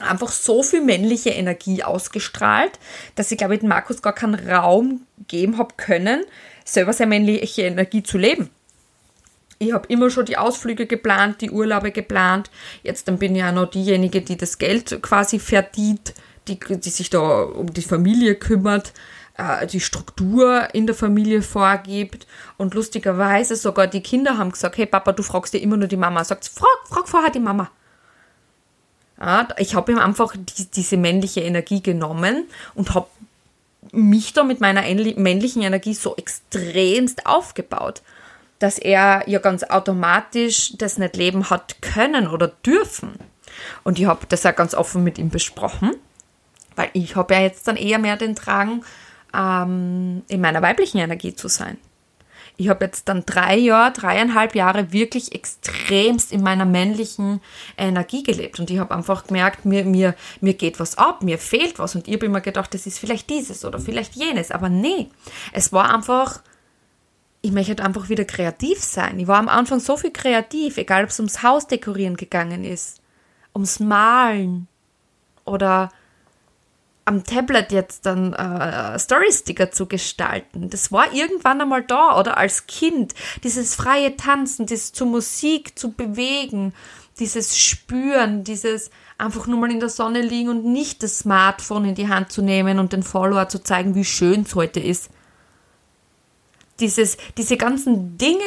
einfach 0.00 0.30
so 0.30 0.62
viel 0.62 0.82
männliche 0.82 1.30
Energie 1.30 1.82
ausgestrahlt, 1.82 2.78
dass 3.14 3.30
ich 3.30 3.38
glaube, 3.38 3.56
ich 3.56 3.62
Markus 3.62 4.02
gar 4.02 4.14
keinen 4.14 4.48
Raum 4.48 5.06
geben 5.28 5.58
habe 5.58 5.74
können, 5.76 6.24
selber 6.64 6.92
seine 6.92 7.10
männliche 7.10 7.62
Energie 7.62 8.02
zu 8.02 8.18
leben. 8.18 8.50
Ich 9.58 9.72
habe 9.72 9.86
immer 9.88 10.10
schon 10.10 10.26
die 10.26 10.36
Ausflüge 10.36 10.86
geplant, 10.86 11.40
die 11.40 11.50
Urlaube 11.50 11.92
geplant. 11.92 12.50
Jetzt 12.82 13.08
dann 13.08 13.18
bin 13.18 13.34
ich 13.34 13.40
ja 13.40 13.52
noch 13.52 13.70
diejenige, 13.70 14.20
die 14.20 14.36
das 14.36 14.58
Geld 14.58 15.00
quasi 15.02 15.38
verdient, 15.38 16.14
die, 16.48 16.58
die 16.58 16.90
sich 16.90 17.08
da 17.08 17.42
um 17.42 17.72
die 17.72 17.82
Familie 17.82 18.34
kümmert, 18.34 18.92
äh, 19.38 19.66
die 19.66 19.80
Struktur 19.80 20.68
in 20.74 20.86
der 20.86 20.94
Familie 20.94 21.40
vorgibt. 21.40 22.26
Und 22.56 22.74
lustigerweise 22.74 23.56
sogar 23.56 23.86
die 23.86 24.02
Kinder 24.02 24.38
haben 24.38 24.50
gesagt, 24.50 24.76
hey 24.76 24.86
Papa, 24.86 25.12
du 25.12 25.22
fragst 25.22 25.54
dir 25.54 25.62
immer 25.62 25.76
nur 25.76 25.88
die 25.88 25.96
Mama. 25.96 26.24
Sagt, 26.24 26.46
frag, 26.46 26.88
frag 26.88 27.08
vorher 27.08 27.30
die 27.30 27.40
Mama. 27.40 27.70
Ja, 29.20 29.48
ich 29.58 29.74
habe 29.74 29.92
ihm 29.92 29.98
einfach 29.98 30.34
die, 30.36 30.66
diese 30.66 30.96
männliche 30.96 31.40
Energie 31.40 31.82
genommen 31.82 32.44
und 32.74 32.94
habe 32.94 33.06
mich 33.92 34.32
da 34.32 34.42
mit 34.42 34.60
meiner 34.60 34.82
männlichen 34.82 35.62
Energie 35.62 35.94
so 35.94 36.16
extremst 36.16 37.26
aufgebaut, 37.26 38.02
dass 38.58 38.78
er 38.78 39.22
ja 39.28 39.38
ganz 39.38 39.62
automatisch 39.62 40.72
das 40.76 40.98
nicht 40.98 41.16
leben 41.16 41.50
hat 41.50 41.80
können 41.80 42.26
oder 42.26 42.48
dürfen. 42.48 43.18
Und 43.84 43.98
ich 43.98 44.06
habe 44.06 44.26
das 44.28 44.42
ja 44.42 44.50
ganz 44.50 44.74
offen 44.74 45.04
mit 45.04 45.18
ihm 45.18 45.30
besprochen, 45.30 45.92
weil 46.74 46.90
ich 46.92 47.14
habe 47.14 47.34
ja 47.34 47.40
jetzt 47.40 47.68
dann 47.68 47.76
eher 47.76 47.98
mehr 47.98 48.16
den 48.16 48.34
Drang, 48.34 48.84
ähm, 49.34 50.22
in 50.28 50.40
meiner 50.40 50.62
weiblichen 50.62 50.98
Energie 50.98 51.34
zu 51.34 51.48
sein. 51.48 51.78
Ich 52.56 52.68
habe 52.68 52.84
jetzt 52.84 53.08
dann 53.08 53.24
drei 53.26 53.56
Jahre, 53.56 53.92
dreieinhalb 53.92 54.54
Jahre 54.54 54.92
wirklich 54.92 55.34
extremst 55.34 56.30
in 56.30 56.42
meiner 56.42 56.64
männlichen 56.64 57.40
Energie 57.76 58.22
gelebt. 58.22 58.60
Und 58.60 58.70
ich 58.70 58.78
habe 58.78 58.94
einfach 58.94 59.26
gemerkt, 59.26 59.64
mir, 59.64 59.84
mir, 59.84 60.14
mir 60.40 60.54
geht 60.54 60.78
was 60.78 60.96
ab, 60.96 61.22
mir 61.22 61.38
fehlt 61.38 61.78
was. 61.78 61.96
Und 61.96 62.06
ich 62.06 62.14
habe 62.14 62.26
immer 62.26 62.40
gedacht, 62.40 62.72
das 62.72 62.86
ist 62.86 63.00
vielleicht 63.00 63.28
dieses 63.28 63.64
oder 63.64 63.80
vielleicht 63.80 64.14
jenes. 64.14 64.52
Aber 64.52 64.68
nee, 64.68 65.08
es 65.52 65.72
war 65.72 65.92
einfach, 65.92 66.42
ich 67.42 67.50
möchte 67.50 67.82
einfach 67.82 68.08
wieder 68.08 68.24
kreativ 68.24 68.78
sein. 68.78 69.18
Ich 69.18 69.26
war 69.26 69.38
am 69.38 69.48
Anfang 69.48 69.80
so 69.80 69.96
viel 69.96 70.12
kreativ, 70.12 70.76
egal 70.76 71.02
ob 71.02 71.10
es 71.10 71.18
ums 71.18 71.42
Haus 71.42 71.66
dekorieren 71.66 72.16
gegangen 72.16 72.64
ist, 72.64 73.00
ums 73.52 73.80
Malen 73.80 74.68
oder 75.44 75.90
am 77.04 77.24
Tablet 77.24 77.72
jetzt 77.72 78.06
dann 78.06 78.32
äh, 78.32 78.98
Storysticker 78.98 79.70
zu 79.70 79.86
gestalten. 79.86 80.70
Das 80.70 80.90
war 80.90 81.12
irgendwann 81.12 81.60
einmal 81.60 81.82
da 81.82 82.18
oder 82.18 82.38
als 82.38 82.66
Kind. 82.66 83.14
Dieses 83.42 83.74
freie 83.74 84.16
Tanzen, 84.16 84.66
dieses 84.66 84.92
zu 84.92 85.04
Musik 85.06 85.78
zu 85.78 85.92
bewegen, 85.92 86.72
dieses 87.18 87.58
Spüren, 87.58 88.42
dieses 88.42 88.90
einfach 89.18 89.46
nur 89.46 89.58
mal 89.58 89.70
in 89.70 89.80
der 89.80 89.88
Sonne 89.88 90.22
liegen 90.22 90.48
und 90.48 90.64
nicht 90.64 91.02
das 91.02 91.20
Smartphone 91.20 91.84
in 91.84 91.94
die 91.94 92.08
Hand 92.08 92.32
zu 92.32 92.42
nehmen 92.42 92.78
und 92.78 92.92
den 92.92 93.02
Follower 93.02 93.48
zu 93.48 93.62
zeigen, 93.62 93.94
wie 93.94 94.04
schön 94.04 94.42
es 94.42 94.54
heute 94.54 94.80
ist. 94.80 95.10
Dieses, 96.80 97.16
diese 97.38 97.56
ganzen 97.56 98.18
Dinge, 98.18 98.40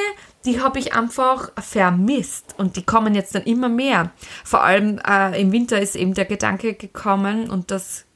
die 0.43 0.59
habe 0.59 0.79
ich 0.79 0.93
einfach 0.93 1.51
vermisst 1.57 2.55
und 2.57 2.75
die 2.75 2.83
kommen 2.83 3.15
jetzt 3.15 3.35
dann 3.35 3.43
immer 3.43 3.69
mehr. 3.69 4.11
Vor 4.43 4.63
allem 4.63 4.99
äh, 5.07 5.39
im 5.39 5.53
Winter 5.53 5.79
ist 5.79 5.95
eben 5.95 6.13
der 6.13 6.25
Gedanke 6.25 6.73
gekommen 6.73 7.49
und 7.49 7.71
das 7.71 8.06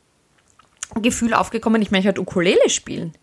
Gefühl 0.96 1.34
aufgekommen, 1.34 1.82
ich 1.82 1.92
möchte 1.92 2.08
halt 2.08 2.20
Ukulele 2.20 2.70
spielen. 2.70 3.14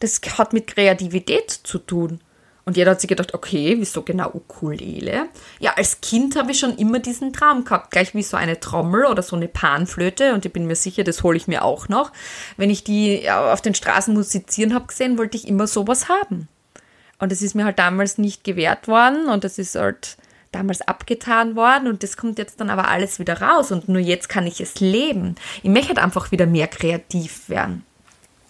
Das 0.00 0.20
hat 0.36 0.52
mit 0.52 0.66
Kreativität 0.66 1.50
zu 1.50 1.78
tun. 1.78 2.20
Und 2.64 2.76
jeder 2.76 2.90
hat 2.90 3.00
sich 3.00 3.08
gedacht, 3.08 3.32
okay, 3.32 3.76
wieso 3.78 4.02
genau 4.02 4.30
Ukulele? 4.34 5.30
Ja, 5.58 5.72
als 5.76 6.02
Kind 6.02 6.36
habe 6.36 6.50
ich 6.50 6.58
schon 6.58 6.76
immer 6.76 6.98
diesen 6.98 7.32
Traum 7.32 7.64
gehabt, 7.64 7.90
gleich 7.90 8.14
wie 8.14 8.22
so 8.22 8.36
eine 8.36 8.60
Trommel 8.60 9.06
oder 9.06 9.22
so 9.22 9.36
eine 9.36 9.48
Panflöte. 9.48 10.34
Und 10.34 10.44
ich 10.44 10.52
bin 10.52 10.66
mir 10.66 10.76
sicher, 10.76 11.02
das 11.02 11.22
hole 11.22 11.38
ich 11.38 11.48
mir 11.48 11.64
auch 11.64 11.88
noch. 11.88 12.12
Wenn 12.58 12.68
ich 12.68 12.84
die 12.84 13.30
auf 13.30 13.62
den 13.62 13.74
Straßen 13.74 14.12
musizieren 14.12 14.74
habe 14.74 14.86
gesehen, 14.86 15.16
wollte 15.16 15.38
ich 15.38 15.48
immer 15.48 15.66
sowas 15.66 16.10
haben. 16.10 16.46
Und 17.18 17.32
es 17.32 17.40
ist 17.40 17.54
mir 17.54 17.64
halt 17.64 17.78
damals 17.78 18.18
nicht 18.18 18.44
gewährt 18.44 18.86
worden 18.86 19.28
und 19.28 19.44
das 19.44 19.58
ist 19.58 19.74
halt 19.74 20.18
damals 20.52 20.82
abgetan 20.82 21.56
worden 21.56 21.88
und 21.88 22.02
das 22.02 22.16
kommt 22.16 22.38
jetzt 22.38 22.60
dann 22.60 22.70
aber 22.70 22.88
alles 22.88 23.18
wieder 23.18 23.40
raus 23.40 23.70
und 23.70 23.88
nur 23.88 24.00
jetzt 24.00 24.28
kann 24.28 24.46
ich 24.46 24.60
es 24.60 24.80
leben. 24.80 25.36
Ich 25.62 25.70
möchte 25.70 25.88
halt 25.88 25.98
einfach 25.98 26.32
wieder 26.32 26.46
mehr 26.46 26.68
kreativ 26.68 27.48
werden. 27.48 27.84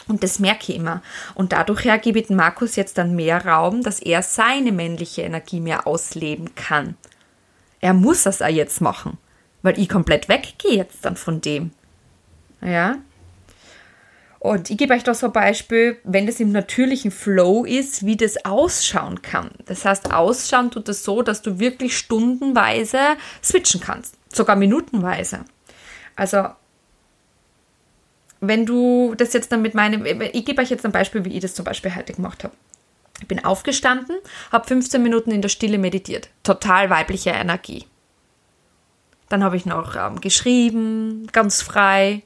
Und 0.07 0.23
das 0.23 0.39
merke 0.39 0.73
ich 0.73 0.77
immer. 0.77 1.03
Und 1.35 1.53
dadurch 1.53 1.85
her 1.85 1.99
gebe 1.99 2.19
ich 2.19 2.31
Markus 2.31 2.77
jetzt 2.77 2.97
dann 2.97 3.15
mehr 3.15 3.45
Raum, 3.45 3.83
dass 3.83 4.01
er 4.01 4.23
seine 4.23 4.73
männliche 4.73 5.23
Energie 5.23 5.61
mehr 5.61 5.87
ausleben 5.87 6.55
kann. 6.55 6.97
Er 7.81 7.93
muss 7.93 8.23
das 8.23 8.41
auch 8.41 8.49
jetzt 8.49 8.81
machen, 8.81 9.19
weil 9.63 9.79
ich 9.79 9.89
komplett 9.89 10.29
weggehe 10.29 10.77
jetzt 10.77 11.05
dann 11.05 11.17
von 11.17 11.41
dem. 11.41 11.73
Ja, 12.63 12.97
und 14.41 14.71
ich 14.71 14.79
gebe 14.79 14.95
euch 14.95 15.03
da 15.03 15.15
so 15.15 15.27
ein 15.27 15.33
Beispiel, 15.33 15.99
wenn 16.05 16.27
das 16.27 16.39
im 16.39 16.53
natürlichen 16.53 17.11
Flow 17.11 17.65
ist, 17.65 18.07
wie 18.07 18.17
das 18.17 18.45
ausschauen 18.45 19.21
kann. 19.23 19.51
Das 19.67 19.85
heißt, 19.85 20.13
ausschauen 20.13 20.71
tut 20.71 20.89
das 20.89 21.03
so, 21.03 21.23
dass 21.23 21.43
du 21.43 21.59
wirklich 21.59 21.97
stundenweise 21.97 22.99
switchen 23.43 23.81
kannst, 23.81 24.15
sogar 24.33 24.55
minutenweise. 24.55 25.45
Also, 26.15 26.49
wenn 28.41 28.65
du 28.65 29.15
das 29.17 29.33
jetzt 29.33 29.51
dann 29.51 29.63
mit 29.63 29.75
meinem, 29.75 30.05
ich 30.07 30.45
gebe 30.45 30.63
euch 30.63 30.71
jetzt 30.71 30.87
ein 30.87 30.93
Beispiel, 30.93 31.25
wie 31.25 31.35
ich 31.35 31.41
das 31.41 31.55
zum 31.55 31.65
Beispiel 31.65 31.95
heute 31.95 32.13
gemacht 32.13 32.45
habe. 32.45 32.55
Ich 33.21 33.27
bin 33.27 33.45
aufgestanden, 33.45 34.17
habe 34.53 34.69
15 34.69 35.03
Minuten 35.03 35.33
in 35.33 35.43
der 35.43 35.49
Stille 35.49 35.79
meditiert. 35.79 36.29
Total 36.45 36.89
weibliche 36.89 37.31
Energie. 37.31 37.87
Dann 39.29 39.43
habe 39.43 39.57
ich 39.57 39.67
noch 39.67 39.97
ähm, 39.97 40.21
geschrieben, 40.21 41.27
ganz 41.33 41.61
frei. 41.61 42.23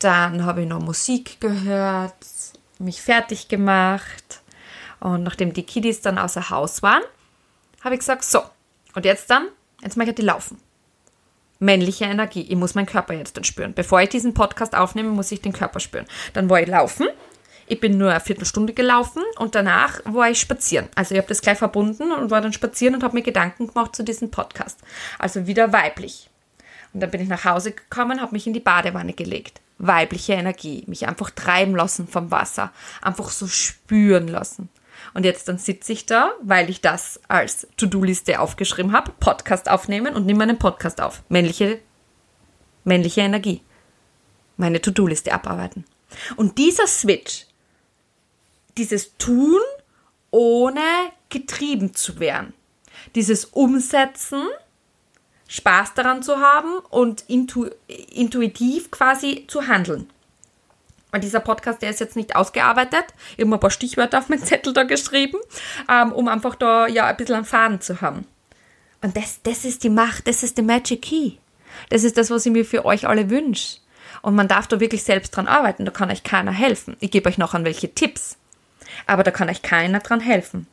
Dann 0.00 0.46
habe 0.46 0.62
ich 0.62 0.68
noch 0.68 0.80
Musik 0.80 1.40
gehört, 1.40 2.14
mich 2.78 3.02
fertig 3.02 3.48
gemacht. 3.48 4.40
Und 4.98 5.22
nachdem 5.22 5.52
die 5.52 5.62
Kiddies 5.62 6.00
dann 6.00 6.18
außer 6.18 6.50
Haus 6.50 6.82
waren, 6.82 7.02
habe 7.84 7.94
ich 7.94 8.00
gesagt, 8.00 8.24
so, 8.24 8.42
und 8.94 9.04
jetzt 9.04 9.30
dann, 9.30 9.48
jetzt 9.82 9.96
mache 9.96 10.08
ich 10.08 10.14
die 10.14 10.22
laufen. 10.22 10.58
Männliche 11.58 12.06
Energie. 12.06 12.46
Ich 12.48 12.56
muss 12.56 12.74
meinen 12.74 12.86
Körper 12.86 13.12
jetzt 13.12 13.36
dann 13.36 13.44
spüren. 13.44 13.74
Bevor 13.74 14.00
ich 14.00 14.08
diesen 14.08 14.32
Podcast 14.32 14.74
aufnehme, 14.74 15.10
muss 15.10 15.30
ich 15.32 15.42
den 15.42 15.52
Körper 15.52 15.80
spüren. 15.80 16.06
Dann 16.32 16.48
war 16.48 16.60
ich 16.62 16.68
laufen. 16.68 17.06
Ich 17.66 17.78
bin 17.78 17.98
nur 17.98 18.10
eine 18.10 18.20
Viertelstunde 18.20 18.72
gelaufen 18.72 19.22
und 19.36 19.54
danach 19.54 20.00
war 20.04 20.30
ich 20.30 20.40
spazieren. 20.40 20.88
Also 20.94 21.14
ich 21.14 21.18
habe 21.18 21.28
das 21.28 21.42
gleich 21.42 21.58
verbunden 21.58 22.10
und 22.10 22.30
war 22.30 22.40
dann 22.40 22.54
spazieren 22.54 22.94
und 22.94 23.04
habe 23.04 23.14
mir 23.14 23.22
Gedanken 23.22 23.66
gemacht 23.66 23.94
zu 23.94 24.02
diesem 24.02 24.30
Podcast. 24.30 24.80
Also 25.18 25.46
wieder 25.46 25.74
weiblich. 25.74 26.30
Und 26.94 27.00
dann 27.00 27.10
bin 27.10 27.20
ich 27.20 27.28
nach 27.28 27.44
Hause 27.44 27.72
gekommen, 27.72 28.22
habe 28.22 28.32
mich 28.32 28.46
in 28.46 28.54
die 28.54 28.60
Badewanne 28.60 29.12
gelegt 29.12 29.60
weibliche 29.80 30.34
Energie, 30.34 30.84
mich 30.86 31.08
einfach 31.08 31.30
treiben 31.30 31.74
lassen 31.74 32.06
vom 32.06 32.30
Wasser, 32.30 32.72
einfach 33.00 33.30
so 33.30 33.46
spüren 33.46 34.28
lassen. 34.28 34.68
Und 35.14 35.24
jetzt 35.24 35.48
dann 35.48 35.58
sitze 35.58 35.92
ich 35.92 36.06
da, 36.06 36.32
weil 36.42 36.68
ich 36.68 36.82
das 36.82 37.20
als 37.26 37.66
To-Do-Liste 37.78 38.38
aufgeschrieben 38.40 38.92
habe, 38.92 39.12
Podcast 39.18 39.70
aufnehmen 39.70 40.14
und 40.14 40.26
nehme 40.26 40.42
einen 40.42 40.58
Podcast 40.58 41.00
auf. 41.00 41.22
Männliche, 41.28 41.80
männliche 42.84 43.22
Energie. 43.22 43.62
Meine 44.58 44.80
To-Do-Liste 44.80 45.32
abarbeiten. 45.32 45.86
Und 46.36 46.58
dieser 46.58 46.86
Switch, 46.86 47.46
dieses 48.76 49.16
Tun, 49.16 49.60
ohne 50.30 50.82
getrieben 51.30 51.94
zu 51.94 52.20
werden, 52.20 52.52
dieses 53.14 53.46
Umsetzen, 53.46 54.46
Spaß 55.50 55.94
daran 55.94 56.22
zu 56.22 56.38
haben 56.38 56.78
und 56.90 57.24
intu 57.26 57.66
intuitiv 57.88 58.92
quasi 58.92 59.46
zu 59.48 59.66
handeln. 59.66 60.08
Und 61.10 61.24
dieser 61.24 61.40
Podcast, 61.40 61.82
der 61.82 61.90
ist 61.90 61.98
jetzt 61.98 62.14
nicht 62.14 62.36
ausgearbeitet. 62.36 63.04
Ich 63.36 63.44
habe 63.44 63.56
ein 63.56 63.60
paar 63.60 63.72
Stichwörter 63.72 64.18
auf 64.18 64.28
meinen 64.28 64.44
Zettel 64.44 64.72
da 64.72 64.84
geschrieben, 64.84 65.38
ähm, 65.90 66.12
um 66.12 66.28
einfach 66.28 66.54
da 66.54 66.86
ja 66.86 67.06
ein 67.06 67.16
bisschen 67.16 67.34
einen 67.34 67.44
Faden 67.44 67.80
zu 67.80 68.00
haben. 68.00 68.26
Und 69.02 69.16
das, 69.16 69.40
das 69.42 69.64
ist 69.64 69.82
die 69.82 69.90
Macht, 69.90 70.28
das 70.28 70.44
ist 70.44 70.56
die 70.56 70.62
Magic 70.62 71.02
Key. 71.02 71.32
Das 71.88 72.04
ist 72.04 72.16
das, 72.16 72.30
was 72.30 72.46
ich 72.46 72.52
mir 72.52 72.64
für 72.64 72.84
euch 72.84 73.08
alle 73.08 73.28
wünsche. 73.28 73.78
Und 74.22 74.36
man 74.36 74.46
darf 74.46 74.68
da 74.68 74.78
wirklich 74.78 75.02
selbst 75.02 75.30
dran 75.30 75.48
arbeiten. 75.48 75.84
Da 75.84 75.90
kann 75.90 76.12
euch 76.12 76.22
keiner 76.22 76.52
helfen. 76.52 76.96
Ich 77.00 77.10
gebe 77.10 77.28
euch 77.28 77.38
noch 77.38 77.54
an 77.54 77.64
welche 77.64 77.92
Tipps. 77.92 78.36
Aber 79.08 79.24
da 79.24 79.32
kann 79.32 79.50
euch 79.50 79.62
keiner 79.62 79.98
dran 79.98 80.20
helfen. 80.20 80.68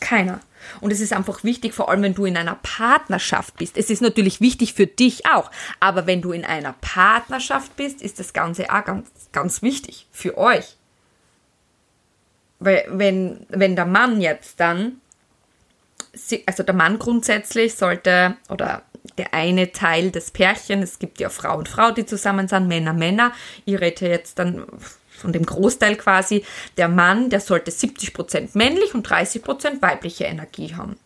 Keiner. 0.00 0.40
Und 0.80 0.92
es 0.92 1.00
ist 1.00 1.12
einfach 1.12 1.44
wichtig, 1.44 1.74
vor 1.74 1.88
allem 1.88 2.02
wenn 2.02 2.14
du 2.14 2.24
in 2.24 2.36
einer 2.36 2.58
Partnerschaft 2.62 3.56
bist. 3.56 3.76
Es 3.76 3.90
ist 3.90 4.02
natürlich 4.02 4.40
wichtig 4.40 4.74
für 4.74 4.86
dich 4.86 5.26
auch, 5.26 5.50
aber 5.80 6.06
wenn 6.06 6.22
du 6.22 6.32
in 6.32 6.44
einer 6.44 6.74
Partnerschaft 6.80 7.76
bist, 7.76 8.02
ist 8.02 8.18
das 8.18 8.32
Ganze 8.32 8.70
auch 8.70 8.84
ganz, 8.84 9.08
ganz 9.32 9.62
wichtig 9.62 10.06
für 10.10 10.36
euch. 10.36 10.76
Weil 12.58 12.84
wenn, 12.88 13.46
wenn 13.48 13.76
der 13.76 13.86
Mann 13.86 14.20
jetzt 14.20 14.60
dann, 14.60 15.00
also 16.46 16.62
der 16.62 16.74
Mann 16.74 16.98
grundsätzlich 16.98 17.74
sollte, 17.74 18.36
oder 18.48 18.82
der 19.18 19.34
eine 19.34 19.72
Teil 19.72 20.10
des 20.10 20.30
Pärchens, 20.30 20.92
es 20.92 20.98
gibt 20.98 21.20
ja 21.20 21.28
Frau 21.28 21.56
und 21.58 21.68
Frau, 21.68 21.90
die 21.90 22.06
zusammen 22.06 22.48
sind, 22.48 22.66
Männer, 22.66 22.92
Männer, 22.92 23.32
ich 23.64 23.80
rede 23.80 24.08
jetzt 24.08 24.38
dann 24.38 24.66
von 25.16 25.32
dem 25.32 25.46
Großteil 25.46 25.96
quasi, 25.96 26.44
der 26.76 26.88
Mann, 26.88 27.30
der 27.30 27.40
sollte 27.40 27.70
70% 27.70 28.50
männlich 28.54 28.94
und 28.94 29.08
30% 29.08 29.82
weibliche 29.82 30.24
Energie 30.24 30.74
haben. 30.74 30.96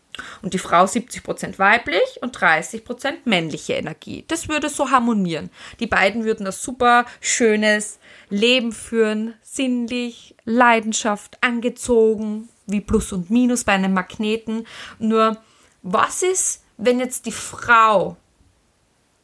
Und 0.42 0.54
die 0.54 0.58
Frau 0.58 0.84
70% 0.84 1.58
weiblich 1.58 2.18
und 2.20 2.36
30% 2.36 3.12
männliche 3.24 3.74
Energie. 3.74 4.24
Das 4.28 4.48
würde 4.48 4.68
so 4.68 4.90
harmonieren. 4.90 5.50
Die 5.78 5.86
beiden 5.86 6.24
würden 6.24 6.46
ein 6.46 6.52
super 6.52 7.06
schönes 7.20 7.98
Leben 8.28 8.72
führen, 8.72 9.34
sinnlich, 9.42 10.34
Leidenschaft, 10.44 11.38
angezogen, 11.40 12.48
wie 12.66 12.80
Plus 12.80 13.12
und 13.12 13.30
Minus 13.30 13.64
bei 13.64 13.72
einem 13.72 13.94
Magneten. 13.94 14.66
Nur, 14.98 15.38
was 15.82 16.22
ist, 16.22 16.62
wenn 16.76 17.00
jetzt 17.00 17.26
die 17.26 17.32
Frau 17.32 18.16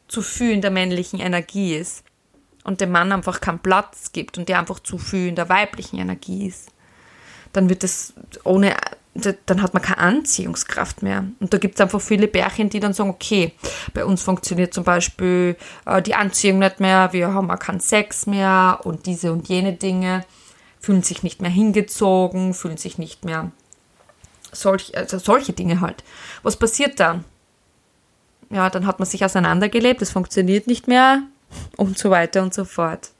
zu 0.07 0.21
in 0.39 0.61
der 0.61 0.71
männlichen 0.71 1.19
Energie 1.19 1.75
ist? 1.75 2.03
Und 2.67 2.81
dem 2.81 2.91
Mann 2.91 3.13
einfach 3.13 3.39
keinen 3.39 3.59
Platz 3.59 4.11
gibt 4.11 4.37
und 4.37 4.49
der 4.49 4.59
einfach 4.59 4.81
zu 4.81 4.97
viel 4.97 5.29
in 5.29 5.35
der 5.35 5.47
weiblichen 5.47 5.97
Energie 5.99 6.47
ist, 6.47 6.69
dann 7.53 7.69
wird 7.69 7.85
es 7.85 8.13
ohne, 8.43 8.75
dann 9.45 9.61
hat 9.61 9.73
man 9.73 9.81
keine 9.81 9.99
Anziehungskraft 9.99 11.01
mehr. 11.01 11.23
Und 11.39 11.53
da 11.53 11.59
gibt 11.59 11.75
es 11.75 11.81
einfach 11.81 12.01
viele 12.01 12.27
Bärchen, 12.27 12.69
die 12.69 12.81
dann 12.81 12.91
sagen, 12.91 13.09
okay, 13.09 13.53
bei 13.93 14.03
uns 14.03 14.21
funktioniert 14.21 14.73
zum 14.73 14.83
Beispiel 14.83 15.55
äh, 15.85 16.01
die 16.01 16.13
Anziehung 16.13 16.59
nicht 16.59 16.81
mehr, 16.81 17.13
wir 17.13 17.33
haben 17.33 17.49
auch 17.49 17.57
keinen 17.57 17.79
Sex 17.79 18.27
mehr 18.27 18.81
und 18.83 19.05
diese 19.05 19.31
und 19.31 19.47
jene 19.47 19.71
Dinge, 19.71 20.25
fühlen 20.81 21.03
sich 21.03 21.23
nicht 21.23 21.41
mehr 21.41 21.49
hingezogen, 21.49 22.53
fühlen 22.53 22.77
sich 22.77 22.97
nicht 22.97 23.23
mehr 23.23 23.51
solch, 24.51 24.95
also 24.97 25.19
solche 25.19 25.53
Dinge 25.53 25.79
halt. 25.79 26.03
Was 26.43 26.57
passiert 26.57 26.99
dann? 26.99 27.23
Ja, 28.49 28.69
dann 28.69 28.85
hat 28.85 28.99
man 28.99 29.07
sich 29.07 29.23
auseinandergelebt, 29.23 30.01
es 30.01 30.11
funktioniert 30.11 30.67
nicht 30.67 30.89
mehr, 30.89 31.23
und 31.77 31.97
so 31.97 32.09
weiter 32.09 32.41
und 32.41 32.53
so 32.53 32.65
fort. 32.65 33.11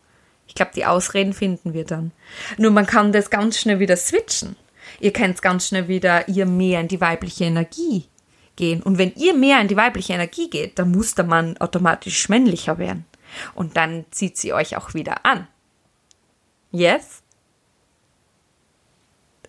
Ich 0.48 0.56
glaube, 0.56 0.72
die 0.76 0.86
Ausreden 0.86 1.34
finden 1.34 1.74
wir 1.74 1.86
dann. 1.86 2.12
Nur 2.58 2.72
man 2.72 2.86
kann 2.86 3.12
das 3.12 3.30
ganz 3.30 3.60
schnell 3.60 3.80
wieder 3.80 3.98
switchen. 3.98 4.56
Ihr 5.00 5.14
könnt 5.14 5.42
ganz 5.42 5.68
schnell 5.68 5.88
wieder 5.88 6.28
ihr 6.28 6.46
mehr 6.46 6.80
in 6.80 6.88
die 6.88 7.02
weibliche 7.02 7.46
Energie 7.46 8.06
gehen. 8.56 8.82
Und 8.82 8.98
wenn 8.98 9.14
ihr 9.16 9.34
mehr 9.34 9.62
in 9.62 9.68
die 9.68 9.78
weibliche 9.78 10.14
Energie 10.14 10.50
geht, 10.50 10.80
dann 10.80 10.92
muss 10.92 11.16
der 11.16 11.26
Mann 11.26 11.58
automatisch 11.58 12.30
männlicher 12.30 12.78
werden. 12.78 13.06
Und 13.54 13.78
dann 13.78 14.06
zieht 14.12 14.38
sie 14.38 14.54
euch 14.54 14.78
auch 14.78 14.94
wieder 14.94 15.26
an. 15.26 15.48
Yes? 16.72 17.22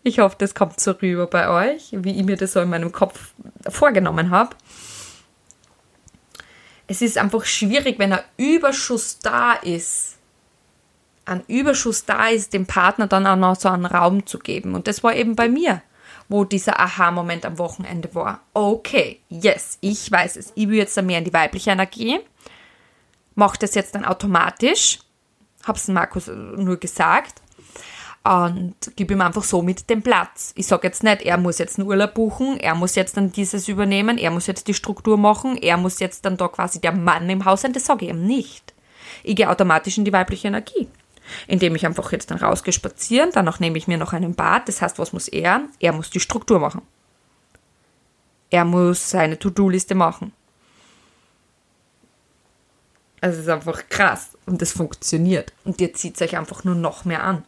Ich 0.03 0.21
hoffe, 0.21 0.37
das 0.39 0.55
kommt 0.55 0.81
so 0.81 0.93
rüber 0.93 1.27
bei 1.27 1.49
euch, 1.49 1.91
wie 1.93 2.19
ich 2.19 2.25
mir 2.25 2.37
das 2.37 2.53
so 2.53 2.61
in 2.61 2.71
meinem 2.71 2.93
Kopf 2.93 3.35
vorgenommen 3.69 4.31
habe. 4.31 4.57
Es 6.89 7.03
ist 7.03 7.19
einfach 7.19 7.45
schwierig, 7.45 7.99
wenn 7.99 8.13
ein 8.13 8.25
Überschuss 8.37 9.21
da 9.21 9.53
ist, 9.53 10.17
ein 11.27 11.45
Überschuss 11.47 12.05
da 12.05 12.29
ist, 12.29 12.53
dem 12.55 12.67
Partner 12.67 13.07
dann 13.07 13.27
auch 13.27 13.37
noch 13.37 13.57
so 13.57 13.69
einen 13.69 13.87
Raum 13.87 14.27
zu 14.27 14.39
geben. 14.39 14.75
Und 14.75 14.89
das 14.89 15.05
war 15.05 15.15
eben 15.15 15.37
bei 15.37 15.49
mir, 15.49 15.83
wo 16.29 16.45
dieser 16.45 16.81
Aha-Moment 16.81 17.47
am 17.47 17.59
Wochenende 17.59 18.15
war. 18.15 18.41
Okay, 18.55 19.21
yes, 19.29 19.79
ich 19.81 20.11
weiß 20.11 20.37
es. 20.37 20.53
Ich 20.57 20.69
will 20.69 20.79
jetzt 20.79 20.97
dann 20.97 21.07
mehr 21.07 21.19
in 21.19 21.25
die 21.25 21.33
weibliche 21.33 21.71
Energie. 21.71 22.19
Mache 23.35 23.59
das 23.59 23.75
jetzt 23.75 23.95
dann 23.95 24.05
automatisch. 24.05 24.99
Hab's 25.65 25.89
Markus 25.89 26.27
nur 26.27 26.79
gesagt 26.79 27.43
und 28.29 28.75
gebe 28.95 29.15
ihm 29.15 29.23
einfach 29.23 29.43
so 29.43 29.63
mit 29.63 29.89
den 29.89 30.03
Platz. 30.03 30.53
Ich 30.55 30.67
sage 30.67 30.87
jetzt 30.87 31.03
nicht, 31.03 31.23
er 31.23 31.39
muss 31.39 31.57
jetzt 31.57 31.79
einen 31.79 31.89
Urlaub 31.89 32.13
buchen, 32.13 32.61
er 32.61 32.75
muss 32.75 32.95
jetzt 32.95 33.17
dann 33.17 33.33
dieses 33.33 33.69
übernehmen, 33.69 34.19
er 34.19 34.31
muss 34.31 34.47
jetzt 34.47 34.69
die 34.69 34.75
Struktur 34.75 35.17
machen, 35.17 35.57
er 35.57 35.79
muss 35.79 35.99
jetzt 35.99 36.27
dann 36.27 36.37
da 36.37 36.49
quasi 36.49 36.79
der 36.79 36.93
Mann 36.93 37.31
im 37.31 37.47
Haus 37.47 37.63
sein, 37.63 37.73
das 37.73 37.87
sage 37.87 38.05
ich 38.05 38.11
ihm 38.11 38.27
nicht. 38.27 38.75
Ich 39.23 39.35
gehe 39.35 39.49
automatisch 39.49 39.97
in 39.97 40.05
die 40.05 40.13
weibliche 40.13 40.49
Energie. 40.49 40.89
Indem 41.47 41.75
ich 41.75 41.87
einfach 41.87 42.13
jetzt 42.13 42.31
dann 42.31 42.37
rausgehe 42.37 42.73
spazieren, 42.73 43.31
danach 43.33 43.61
nehme 43.61 43.79
ich 43.79 43.89
mir 43.89 43.97
noch 43.97 44.13
einen 44.13 44.35
Bad, 44.35 44.69
das 44.69 44.83
heißt, 44.83 44.99
was 44.99 45.15
muss 45.15 45.29
er? 45.29 45.63
Er 45.81 45.93
muss 45.95 46.11
die 46.11 46.21
Struktur 46.21 46.59
machen. 46.59 46.83
Er 48.51 48.67
muss 48.67 49.09
seine 49.09 49.39
To-Do-Liste 49.39 49.95
machen. 49.95 50.33
Also 53.23 53.39
es 53.39 53.47
ist 53.47 53.51
einfach 53.51 53.89
krass 53.89 54.37
und 54.45 54.61
das 54.61 54.73
funktioniert. 54.73 55.55
Und 55.65 55.81
ihr 55.81 55.95
zieht 55.95 56.21
euch 56.21 56.37
einfach 56.37 56.65
nur 56.65 56.75
noch 56.75 57.07
mehr 57.07 57.25
an. 57.25 57.45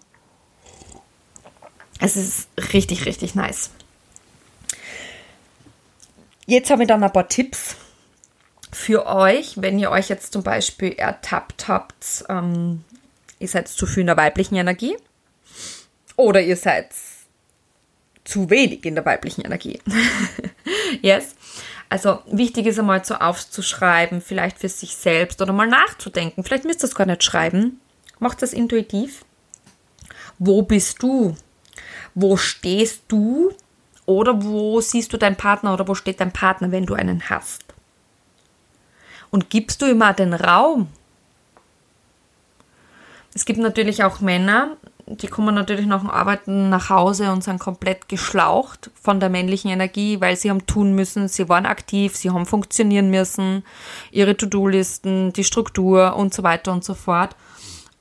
Es 2.00 2.16
ist 2.16 2.48
richtig, 2.72 3.06
richtig 3.06 3.34
nice. 3.34 3.70
Jetzt 6.46 6.70
habe 6.70 6.82
ich 6.82 6.88
dann 6.88 7.04
ein 7.04 7.12
paar 7.12 7.28
Tipps 7.28 7.76
für 8.72 9.06
euch, 9.06 9.60
wenn 9.60 9.78
ihr 9.78 9.90
euch 9.90 10.08
jetzt 10.08 10.32
zum 10.32 10.42
Beispiel 10.42 10.92
ertappt 10.92 11.68
habt, 11.68 12.24
ähm, 12.28 12.84
ihr 13.38 13.48
seid 13.48 13.68
zu 13.68 13.86
viel 13.86 14.00
in 14.00 14.06
der 14.06 14.16
weiblichen 14.16 14.56
Energie 14.56 14.96
oder 16.16 16.40
ihr 16.40 16.56
seid 16.56 16.88
zu 18.24 18.48
wenig 18.50 18.84
in 18.84 18.94
der 18.94 19.04
weiblichen 19.04 19.42
Energie. 19.42 19.80
yes. 21.02 21.34
Also 21.88 22.20
wichtig 22.26 22.66
ist 22.66 22.78
einmal 22.78 23.04
so 23.04 23.14
aufzuschreiben, 23.14 24.20
vielleicht 24.20 24.58
für 24.58 24.68
sich 24.68 24.94
selbst 24.94 25.42
oder 25.42 25.52
mal 25.52 25.66
nachzudenken. 25.66 26.44
Vielleicht 26.44 26.64
müsst 26.64 26.80
ihr 26.80 26.88
das 26.88 26.94
gar 26.94 27.06
nicht 27.06 27.24
schreiben. 27.24 27.80
Macht 28.20 28.42
das 28.42 28.52
intuitiv. 28.52 29.24
Wo 30.38 30.62
bist 30.62 31.02
du 31.02 31.34
wo 32.14 32.36
stehst 32.36 33.04
du 33.08 33.52
oder 34.06 34.42
wo 34.42 34.80
siehst 34.80 35.12
du 35.12 35.16
deinen 35.16 35.36
Partner 35.36 35.72
oder 35.72 35.86
wo 35.86 35.94
steht 35.94 36.20
dein 36.20 36.32
Partner, 36.32 36.72
wenn 36.72 36.86
du 36.86 36.94
einen 36.94 37.28
hast. 37.30 37.64
Und 39.30 39.50
gibst 39.50 39.80
du 39.82 39.86
immer 39.86 40.12
den 40.12 40.34
Raum. 40.34 40.88
Es 43.32 43.44
gibt 43.44 43.60
natürlich 43.60 44.02
auch 44.02 44.20
Männer, 44.20 44.76
die 45.06 45.26
kommen 45.26 45.54
natürlich 45.54 45.86
nach 45.86 46.00
dem 46.00 46.10
Arbeiten 46.10 46.68
nach 46.68 46.88
Hause 46.88 47.32
und 47.32 47.42
sind 47.42 47.58
komplett 47.58 48.08
geschlaucht 48.08 48.90
von 49.00 49.18
der 49.18 49.28
männlichen 49.28 49.70
Energie, 49.70 50.20
weil 50.20 50.36
sie 50.36 50.50
haben 50.50 50.66
tun 50.66 50.94
müssen, 50.94 51.26
sie 51.26 51.48
waren 51.48 51.66
aktiv, 51.66 52.16
sie 52.16 52.30
haben 52.30 52.46
funktionieren 52.46 53.10
müssen, 53.10 53.64
ihre 54.12 54.36
To-Do-Listen, 54.36 55.32
die 55.32 55.44
Struktur 55.44 56.14
und 56.14 56.32
so 56.32 56.44
weiter 56.44 56.72
und 56.72 56.84
so 56.84 56.94
fort. 56.94 57.34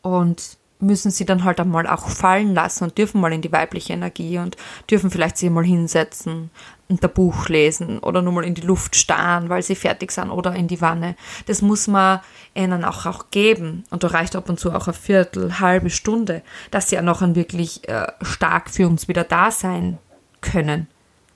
Und 0.01 0.58
müssen 0.79 1.11
sie 1.11 1.25
dann 1.25 1.43
halt 1.43 1.59
einmal 1.59 1.87
auch 1.87 2.07
fallen 2.07 2.53
lassen 2.53 2.85
und 2.85 2.97
dürfen 2.97 3.19
mal 3.19 3.33
in 3.33 3.41
die 3.41 3.51
weibliche 3.51 3.93
Energie 3.93 4.37
und 4.37 4.55
dürfen 4.89 5.11
vielleicht 5.11 5.37
sich 5.37 5.49
mal 5.49 5.65
hinsetzen 5.65 6.49
und 6.87 7.03
ein 7.03 7.13
Buch 7.13 7.49
lesen 7.49 7.99
oder 7.99 8.21
nur 8.21 8.33
mal 8.33 8.45
in 8.45 8.55
die 8.55 8.61
Luft 8.61 8.95
starren, 8.95 9.49
weil 9.49 9.61
sie 9.61 9.75
fertig 9.75 10.11
sind 10.11 10.31
oder 10.31 10.55
in 10.55 10.67
die 10.67 10.81
Wanne. 10.81 11.15
Das 11.45 11.61
muss 11.61 11.87
man 11.87 12.21
ihnen 12.55 12.83
auch, 12.83 13.05
auch 13.05 13.29
geben. 13.29 13.83
Und 13.89 14.03
da 14.03 14.07
reicht 14.07 14.35
ab 14.35 14.49
und 14.49 14.59
zu 14.59 14.71
auch 14.71 14.87
eine 14.87 14.93
Viertel, 14.93 15.59
halbe 15.59 15.89
Stunde, 15.89 16.41
dass 16.71 16.89
sie 16.89 16.95
ja 16.95 17.01
noch 17.01 17.21
wirklich 17.21 17.87
äh, 17.87 18.07
stark 18.21 18.69
für 18.69 18.87
uns 18.87 19.07
wieder 19.07 19.23
da 19.23 19.51
sein 19.51 19.97
können. 20.41 20.87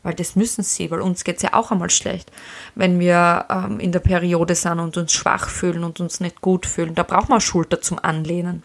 Weil 0.02 0.14
das 0.16 0.36
müssen 0.36 0.64
sie, 0.64 0.92
weil 0.92 1.02
uns 1.02 1.24
geht's 1.24 1.44
ja 1.44 1.54
auch 1.54 1.72
einmal 1.72 1.90
schlecht, 1.90 2.32
wenn 2.76 3.00
wir 3.00 3.46
ähm, 3.50 3.80
in 3.80 3.92
der 3.92 4.00
Periode 4.00 4.56
sind 4.56 4.80
und 4.80 4.98
uns 4.98 5.14
schwach 5.14 5.50
fühlen 5.50 5.84
und 5.84 6.00
uns 6.00 6.20
nicht 6.20 6.42
gut 6.42 6.66
fühlen. 6.66 6.96
Da 6.96 7.04
braucht 7.04 7.30
man 7.30 7.40
Schulter 7.40 7.80
zum 7.82 8.00
Anlehnen. 8.00 8.64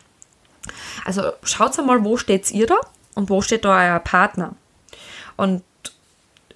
Also 1.05 1.23
schaut 1.43 1.79
einmal, 1.79 2.05
wo 2.05 2.17
steht 2.17 2.51
ihr 2.51 2.67
da 2.67 2.77
und 3.15 3.31
wo 3.31 3.43
steht 3.43 3.65
da 3.65 3.77
euer 3.77 3.99
Partner. 4.01 4.55
Und 5.37 5.63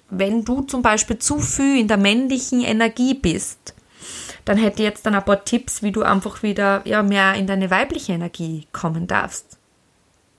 wenn 0.09 0.45
du 0.45 0.61
zum 0.61 0.81
Beispiel 0.81 1.17
zu 1.17 1.39
viel 1.39 1.79
in 1.79 1.87
der 1.87 1.97
männlichen 1.97 2.61
Energie 2.61 3.13
bist, 3.13 3.73
dann 4.45 4.57
hätte 4.57 4.81
ich 4.81 4.89
jetzt 4.89 5.05
dann 5.05 5.15
ein 5.15 5.25
paar 5.25 5.45
Tipps, 5.45 5.81
wie 5.81 5.91
du 5.91 6.03
einfach 6.03 6.43
wieder 6.43 6.81
ja, 6.85 7.01
mehr 7.01 7.33
in 7.35 7.47
deine 7.47 7.71
weibliche 7.71 8.13
Energie 8.13 8.67
kommen 8.73 9.07
darfst. 9.07 9.57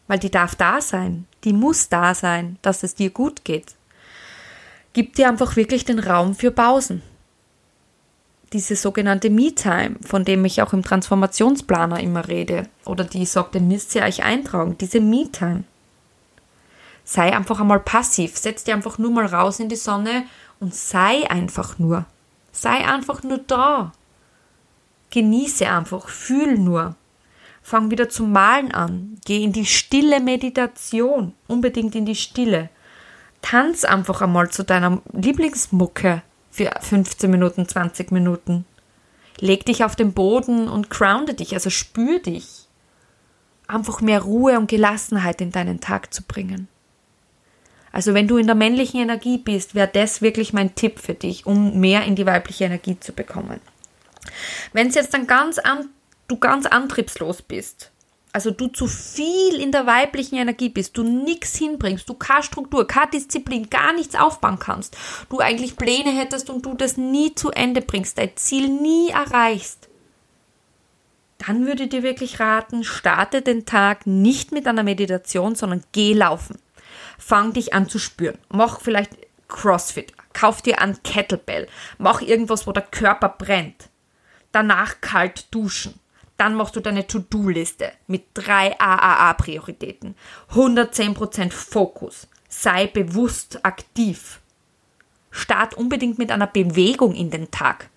Weil 0.06 0.18
die 0.18 0.30
darf 0.30 0.54
da 0.54 0.80
sein, 0.80 1.26
die 1.44 1.54
muss 1.54 1.88
da 1.88 2.14
sein, 2.14 2.58
dass 2.60 2.82
es 2.82 2.94
dir 2.94 3.10
gut 3.10 3.44
geht. 3.44 3.74
Gib 4.92 5.14
dir 5.14 5.28
einfach 5.28 5.56
wirklich 5.56 5.84
den 5.84 5.98
Raum 5.98 6.34
für 6.34 6.50
Pausen 6.50 7.02
diese 8.52 8.76
sogenannte 8.76 9.30
Me-Time, 9.30 9.96
von 10.04 10.24
dem 10.24 10.44
ich 10.44 10.62
auch 10.62 10.72
im 10.72 10.82
Transformationsplaner 10.82 12.00
immer 12.00 12.28
rede, 12.28 12.68
oder 12.84 13.04
die 13.04 13.26
sagt, 13.26 13.54
den 13.54 13.68
müsst 13.68 13.94
ihr 13.94 14.02
euch 14.02 14.22
eintragen, 14.22 14.78
diese 14.78 15.00
Me-Time. 15.00 15.64
Sei 17.04 17.36
einfach 17.36 17.60
einmal 17.60 17.80
passiv, 17.80 18.36
setz 18.36 18.64
dir 18.64 18.74
einfach 18.74 18.98
nur 18.98 19.10
mal 19.10 19.26
raus 19.26 19.60
in 19.60 19.68
die 19.68 19.76
Sonne 19.76 20.24
und 20.60 20.74
sei 20.74 21.28
einfach 21.28 21.78
nur. 21.78 22.06
Sei 22.52 22.86
einfach 22.86 23.22
nur 23.22 23.38
da. 23.38 23.92
Genieße 25.10 25.68
einfach, 25.68 26.08
fühl 26.08 26.56
nur. 26.56 26.94
Fang 27.62 27.90
wieder 27.90 28.08
zum 28.08 28.32
Malen 28.32 28.72
an. 28.72 29.18
Geh 29.24 29.42
in 29.42 29.52
die 29.52 29.66
stille 29.66 30.20
Meditation, 30.20 31.34
unbedingt 31.46 31.94
in 31.94 32.06
die 32.06 32.14
Stille. 32.14 32.70
Tanz 33.42 33.84
einfach 33.84 34.22
einmal 34.22 34.50
zu 34.50 34.64
deiner 34.64 35.02
Lieblingsmucke 35.12 36.22
für 36.54 36.70
15 36.80 37.28
Minuten, 37.28 37.66
20 37.66 38.12
Minuten. 38.12 38.64
Leg 39.40 39.66
dich 39.66 39.82
auf 39.82 39.96
den 39.96 40.12
Boden 40.12 40.68
und 40.68 40.88
grounde 40.88 41.34
dich, 41.34 41.52
also 41.54 41.68
spür 41.68 42.20
dich. 42.20 42.68
Einfach 43.66 44.00
mehr 44.00 44.22
Ruhe 44.22 44.56
und 44.56 44.70
Gelassenheit 44.70 45.40
in 45.40 45.50
deinen 45.50 45.80
Tag 45.80 46.14
zu 46.14 46.22
bringen. 46.22 46.68
Also 47.90 48.14
wenn 48.14 48.28
du 48.28 48.36
in 48.36 48.46
der 48.46 48.54
männlichen 48.54 49.00
Energie 49.00 49.38
bist, 49.38 49.74
wäre 49.74 49.90
das 49.92 50.22
wirklich 50.22 50.52
mein 50.52 50.76
Tipp 50.76 51.00
für 51.00 51.14
dich, 51.14 51.44
um 51.44 51.80
mehr 51.80 52.04
in 52.04 52.14
die 52.14 52.26
weibliche 52.26 52.64
Energie 52.64 53.00
zu 53.00 53.12
bekommen. 53.12 53.60
Wenn 54.72 54.88
es 54.88 54.94
jetzt 54.94 55.12
dann 55.12 55.26
ganz 55.26 55.58
an, 55.58 55.88
du 56.28 56.36
ganz 56.36 56.66
antriebslos 56.66 57.42
bist, 57.42 57.90
also 58.34 58.50
du 58.50 58.66
zu 58.66 58.88
viel 58.88 59.60
in 59.60 59.70
der 59.70 59.86
weiblichen 59.86 60.36
Energie 60.36 60.68
bist, 60.68 60.98
du 60.98 61.04
nichts 61.04 61.56
hinbringst, 61.56 62.08
du 62.08 62.14
keine 62.14 62.42
Struktur, 62.42 62.84
keine 62.84 63.10
Disziplin, 63.12 63.70
gar 63.70 63.92
nichts 63.92 64.16
aufbauen 64.16 64.58
kannst, 64.58 64.98
du 65.30 65.38
eigentlich 65.38 65.76
Pläne 65.76 66.10
hättest 66.10 66.50
und 66.50 66.66
du 66.66 66.74
das 66.74 66.96
nie 66.96 67.36
zu 67.36 67.52
Ende 67.52 67.80
bringst, 67.80 68.18
dein 68.18 68.36
Ziel 68.36 68.68
nie 68.68 69.10
erreichst, 69.10 69.88
dann 71.38 71.64
würde 71.64 71.84
ich 71.84 71.90
dir 71.90 72.02
wirklich 72.02 72.40
raten, 72.40 72.82
starte 72.82 73.40
den 73.40 73.66
Tag 73.66 74.04
nicht 74.04 74.50
mit 74.50 74.66
einer 74.66 74.82
Meditation, 74.82 75.54
sondern 75.54 75.84
geh 75.92 76.12
laufen. 76.12 76.58
Fang 77.18 77.52
dich 77.52 77.72
an 77.72 77.88
zu 77.88 78.00
spüren. 78.00 78.38
Mach 78.48 78.80
vielleicht 78.80 79.12
CrossFit. 79.46 80.12
Kauf 80.32 80.62
dir 80.62 80.80
ein 80.80 81.00
Kettlebell. 81.04 81.68
Mach 81.98 82.22
irgendwas, 82.22 82.66
wo 82.66 82.72
der 82.72 82.82
Körper 82.82 83.28
brennt. 83.28 83.90
Danach 84.52 85.00
kalt 85.00 85.46
duschen 85.52 86.00
dann 86.36 86.54
machst 86.54 86.76
du 86.76 86.80
deine 86.80 87.06
To-Do-Liste 87.06 87.92
mit 88.06 88.24
drei 88.34 88.78
AAA-Prioritäten. 88.78 90.14
110% 90.52 91.52
Fokus. 91.52 92.26
Sei 92.48 92.86
bewusst 92.86 93.64
aktiv. 93.64 94.40
Start 95.30 95.74
unbedingt 95.74 96.18
mit 96.18 96.30
einer 96.30 96.46
Bewegung 96.46 97.14
in 97.14 97.30
den 97.30 97.50
Tag. 97.50 97.90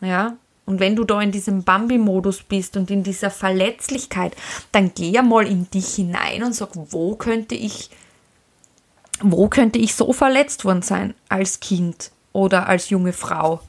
Ja, 0.00 0.36
und 0.66 0.80
wenn 0.80 0.96
du 0.96 1.04
da 1.04 1.20
in 1.20 1.30
diesem 1.30 1.62
Bambi-Modus 1.62 2.42
bist 2.42 2.76
und 2.76 2.90
in 2.90 3.02
dieser 3.02 3.30
Verletzlichkeit, 3.30 4.34
dann 4.72 4.92
geh 4.94 5.10
ja 5.10 5.22
mal 5.22 5.46
in 5.46 5.70
dich 5.70 5.94
hinein 5.94 6.42
und 6.42 6.54
sag, 6.54 6.70
wo 6.74 7.16
könnte 7.16 7.54
ich, 7.54 7.90
wo 9.20 9.48
könnte 9.48 9.78
ich 9.78 9.94
so 9.94 10.12
verletzt 10.12 10.64
worden 10.64 10.82
sein 10.82 11.14
als 11.28 11.60
Kind 11.60 12.12
oder 12.32 12.66
als 12.66 12.88
junge 12.88 13.12
Frau? 13.12 13.60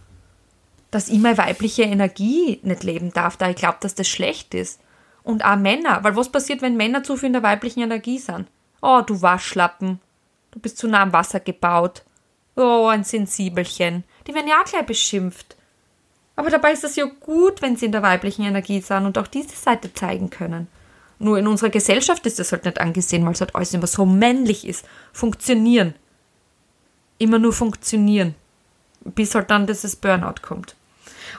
Dass 0.91 1.09
ich 1.09 1.19
meine 1.19 1.37
weibliche 1.37 1.83
Energie 1.83 2.59
nicht 2.63 2.83
leben 2.83 3.11
darf, 3.11 3.37
da 3.37 3.49
ich 3.49 3.55
glaube, 3.55 3.77
dass 3.81 3.95
das 3.95 4.07
schlecht 4.07 4.53
ist. 4.53 4.79
Und 5.23 5.43
auch 5.43 5.55
Männer, 5.55 6.03
weil 6.03 6.15
was 6.15 6.31
passiert, 6.31 6.61
wenn 6.61 6.77
Männer 6.77 7.03
zu 7.03 7.17
viel 7.17 7.27
in 7.27 7.33
der 7.33 7.43
weiblichen 7.43 7.81
Energie 7.81 8.19
sind? 8.19 8.47
Oh, 8.81 9.01
du 9.01 9.21
Waschlappen. 9.21 9.99
Du 10.51 10.59
bist 10.59 10.77
zu 10.77 10.87
nah 10.87 11.01
am 11.01 11.13
Wasser 11.13 11.39
gebaut. 11.39 12.03
Oh, 12.55 12.87
ein 12.87 13.03
Sensibelchen. 13.03 14.03
Die 14.27 14.33
werden 14.33 14.47
ja 14.47 14.61
auch 14.61 14.65
gleich 14.65 14.85
beschimpft. 14.85 15.57
Aber 16.35 16.49
dabei 16.49 16.73
ist 16.73 16.83
es 16.83 16.95
ja 16.95 17.05
gut, 17.05 17.61
wenn 17.61 17.75
sie 17.75 17.85
in 17.85 17.91
der 17.91 18.03
weiblichen 18.03 18.45
Energie 18.45 18.81
sind 18.81 19.05
und 19.05 19.17
auch 19.17 19.27
diese 19.27 19.55
Seite 19.55 19.93
zeigen 19.93 20.29
können. 20.29 20.67
Nur 21.17 21.39
in 21.39 21.47
unserer 21.47 21.69
Gesellschaft 21.69 22.25
ist 22.25 22.39
das 22.39 22.51
halt 22.51 22.65
nicht 22.65 22.79
angesehen, 22.79 23.25
weil 23.25 23.33
es 23.33 23.41
halt 23.41 23.55
alles 23.55 23.73
immer 23.73 23.87
so 23.87 24.05
männlich 24.05 24.67
ist. 24.67 24.85
Funktionieren. 25.13 25.95
Immer 27.17 27.39
nur 27.39 27.53
funktionieren. 27.53 28.35
Bis 29.05 29.33
halt 29.35 29.49
dann 29.49 29.67
dieses 29.67 29.95
Burnout 29.95 30.41
kommt. 30.41 30.75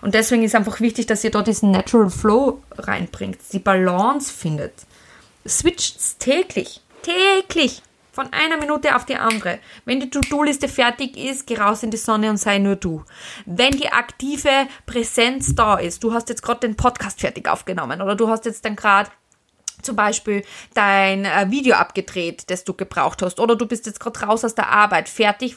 Und 0.02 0.14
deswegen 0.14 0.42
ist 0.42 0.54
einfach 0.54 0.80
wichtig, 0.80 1.06
dass 1.06 1.24
ihr 1.24 1.30
da 1.30 1.42
diesen 1.42 1.70
Natural 1.70 2.10
Flow 2.10 2.62
reinbringt, 2.76 3.38
die 3.52 3.58
Balance 3.58 4.32
findet. 4.32 4.72
Switcht 5.46 6.18
täglich. 6.18 6.80
Täglich. 7.02 7.82
Von 8.12 8.32
einer 8.32 8.56
Minute 8.56 8.96
auf 8.96 9.04
die 9.04 9.16
andere. 9.16 9.58
Wenn 9.84 10.00
die 10.00 10.08
To-Do-Liste 10.08 10.68
fertig 10.68 11.16
ist, 11.18 11.46
geh 11.46 11.58
raus 11.58 11.82
in 11.82 11.90
die 11.90 11.98
Sonne 11.98 12.30
und 12.30 12.38
sei 12.38 12.58
nur 12.58 12.76
du. 12.76 13.04
Wenn 13.44 13.72
die 13.72 13.90
aktive 13.90 14.68
Präsenz 14.86 15.54
da 15.54 15.76
ist, 15.76 16.02
du 16.02 16.14
hast 16.14 16.30
jetzt 16.30 16.42
gerade 16.42 16.60
den 16.60 16.76
Podcast 16.76 17.20
fertig 17.20 17.46
aufgenommen 17.46 18.00
oder 18.00 18.16
du 18.16 18.28
hast 18.28 18.46
jetzt 18.46 18.64
dann 18.64 18.74
gerade 18.74 19.10
zum 19.86 19.96
Beispiel 19.96 20.44
dein 20.74 21.24
äh, 21.24 21.50
Video 21.50 21.76
abgedreht, 21.76 22.50
das 22.50 22.64
du 22.64 22.74
gebraucht 22.74 23.22
hast, 23.22 23.40
oder 23.40 23.56
du 23.56 23.66
bist 23.66 23.86
jetzt 23.86 24.00
gerade 24.00 24.20
raus 24.20 24.44
aus 24.44 24.54
der 24.54 24.70
Arbeit, 24.70 25.08
fertig 25.08 25.56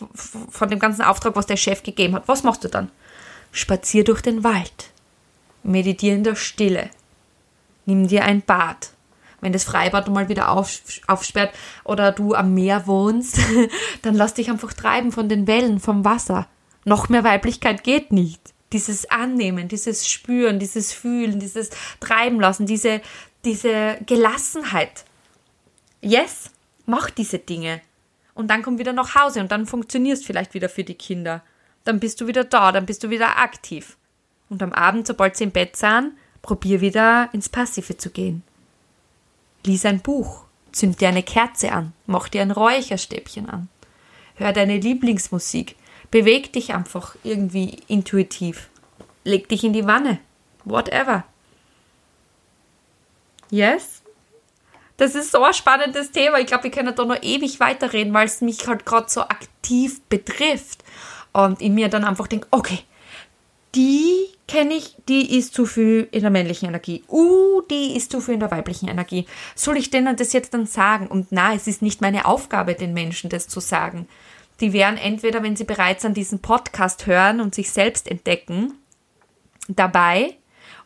von 0.50 0.70
dem 0.70 0.80
ganzen 0.80 1.02
Auftrag, 1.02 1.36
was 1.36 1.46
der 1.46 1.58
Chef 1.58 1.84
gegeben 1.84 2.16
hat. 2.16 2.28
Was 2.28 2.44
machst 2.44 2.64
du 2.64 2.70
dann? 2.70 2.90
Spazier 3.52 4.04
durch 4.04 4.22
den 4.22 4.44
Wald. 4.44 4.92
Meditier 5.64 6.14
in 6.14 6.24
der 6.24 6.36
Stille. 6.36 6.90
Nimm 7.86 8.08
dir 8.08 8.24
ein 8.24 8.42
Bad. 8.42 8.92
Wenn 9.42 9.54
das 9.54 9.64
Freibad 9.64 10.10
mal 10.10 10.30
wieder 10.30 10.50
auf, 10.50 10.82
aufsperrt 11.08 11.54
oder 11.84 12.12
du 12.12 12.36
am 12.36 12.54
Meer 12.54 12.88
wohnst, 12.88 13.40
dann 14.02 14.16
lass 14.16 14.34
dich 14.34 14.50
einfach 14.50 14.74
treiben 14.74 15.12
von 15.12 15.30
den 15.30 15.48
Wellen, 15.48 15.80
vom 15.80 16.06
Wasser. 16.06 16.48
Noch 16.86 17.10
mehr 17.10 17.24
Weiblichkeit 17.24 17.84
geht 17.84 18.12
nicht. 18.12 18.42
Dieses 18.74 19.10
Annehmen, 19.10 19.68
dieses 19.68 20.08
Spüren, 20.08 20.60
dieses 20.60 20.94
Fühlen, 20.94 21.40
dieses 21.40 21.72
Treiben 22.00 22.40
lassen, 22.40 22.66
diese, 22.66 23.02
diese 23.46 23.98
Gelassenheit. 24.06 25.06
Yes, 26.02 26.52
mach 26.86 27.10
diese 27.10 27.40
Dinge. 27.40 27.82
Und 28.34 28.48
dann 28.48 28.64
komm 28.64 28.80
wieder 28.80 28.94
nach 28.94 29.16
Hause 29.16 29.42
und 29.42 29.52
dann 29.52 29.66
funktionierst 29.66 30.26
vielleicht 30.26 30.54
wieder 30.54 30.70
für 30.70 30.84
die 30.84 30.96
Kinder 30.96 31.44
dann 31.90 32.00
bist 32.00 32.22
du 32.22 32.28
wieder 32.28 32.44
da, 32.44 32.72
dann 32.72 32.86
bist 32.86 33.04
du 33.04 33.10
wieder 33.10 33.38
aktiv. 33.38 33.98
Und 34.50 34.62
am 34.64 34.74
Abend, 34.74 35.08
sobald 35.08 35.36
sie 35.36 35.46
im 35.46 35.52
Bett 35.52 35.76
sind, 35.76 36.14
probier 36.42 36.82
wieder 36.82 37.30
ins 37.34 37.50
Passive 37.50 37.98
zu 37.98 38.10
gehen. 38.10 38.44
Lies 39.66 39.86
ein 39.86 40.00
Buch, 40.00 40.46
zünd 40.72 41.02
dir 41.02 41.10
eine 41.10 41.24
Kerze 41.24 41.72
an, 41.72 41.94
mach 42.06 42.30
dir 42.30 42.42
ein 42.42 42.52
Räucherstäbchen 42.52 43.50
an, 43.50 43.70
hör 44.36 44.54
deine 44.54 44.78
Lieblingsmusik, 44.78 45.76
beweg 46.12 46.54
dich 46.54 46.74
einfach 46.74 47.16
irgendwie 47.24 47.78
intuitiv, 47.88 48.70
leg 49.24 49.50
dich 49.50 49.64
in 49.64 49.74
die 49.74 49.86
Wanne, 49.86 50.20
whatever. 50.64 51.26
Yes? 53.50 54.02
Das 54.98 55.16
ist 55.16 55.32
so 55.32 55.44
ein 55.44 55.54
spannendes 55.54 56.12
Thema. 56.12 56.40
Ich 56.40 56.48
glaube, 56.48 56.66
wir 56.66 56.72
können 56.72 56.94
da 56.94 57.06
noch 57.06 57.22
ewig 57.22 57.60
weiterreden, 57.60 58.14
weil 58.14 58.26
es 58.26 58.42
mich 58.42 58.68
halt 58.68 58.86
gerade 58.86 59.10
so 59.10 59.22
aktiv 59.22 60.02
betrifft. 60.10 60.84
Und 61.32 61.62
ich 61.62 61.70
mir 61.70 61.88
dann 61.90 62.04
einfach 62.04 62.28
denke, 62.28 62.48
okay, 62.52 62.80
die 63.76 64.28
kenne 64.48 64.74
ich, 64.74 64.96
die 65.08 65.38
ist 65.38 65.54
zu 65.54 65.66
viel 65.66 66.08
in 66.12 66.22
der 66.22 66.32
männlichen 66.32 66.68
Energie. 66.68 67.04
Uh, 67.08 67.62
die 67.70 67.96
ist 67.96 68.12
zu 68.12 68.20
viel 68.20 68.34
in 68.34 68.40
der 68.40 68.52
weiblichen 68.52 68.90
Energie. 68.90 69.26
Soll 69.56 69.78
ich 69.78 69.90
denen 69.90 70.16
das 70.16 70.34
jetzt 70.34 70.54
dann 70.54 70.66
sagen? 70.66 71.08
Und 71.08 71.28
na, 71.30 71.54
es 71.54 71.68
ist 71.68 71.82
nicht 71.82 72.02
meine 72.02 72.26
Aufgabe, 72.26 72.74
den 72.74 72.94
Menschen 72.94 73.30
das 73.30 73.48
zu 73.48 73.60
sagen. 73.60 74.08
Die 74.60 74.74
werden 74.74 74.98
entweder, 74.98 75.44
wenn 75.44 75.56
sie 75.56 75.64
bereits 75.64 76.04
an 76.04 76.14
diesen 76.14 76.40
Podcast 76.40 77.06
hören 77.06 77.40
und 77.40 77.56
sich 77.56 77.72
selbst 77.72 78.10
entdecken, 78.10 78.74
dabei. 79.70 80.36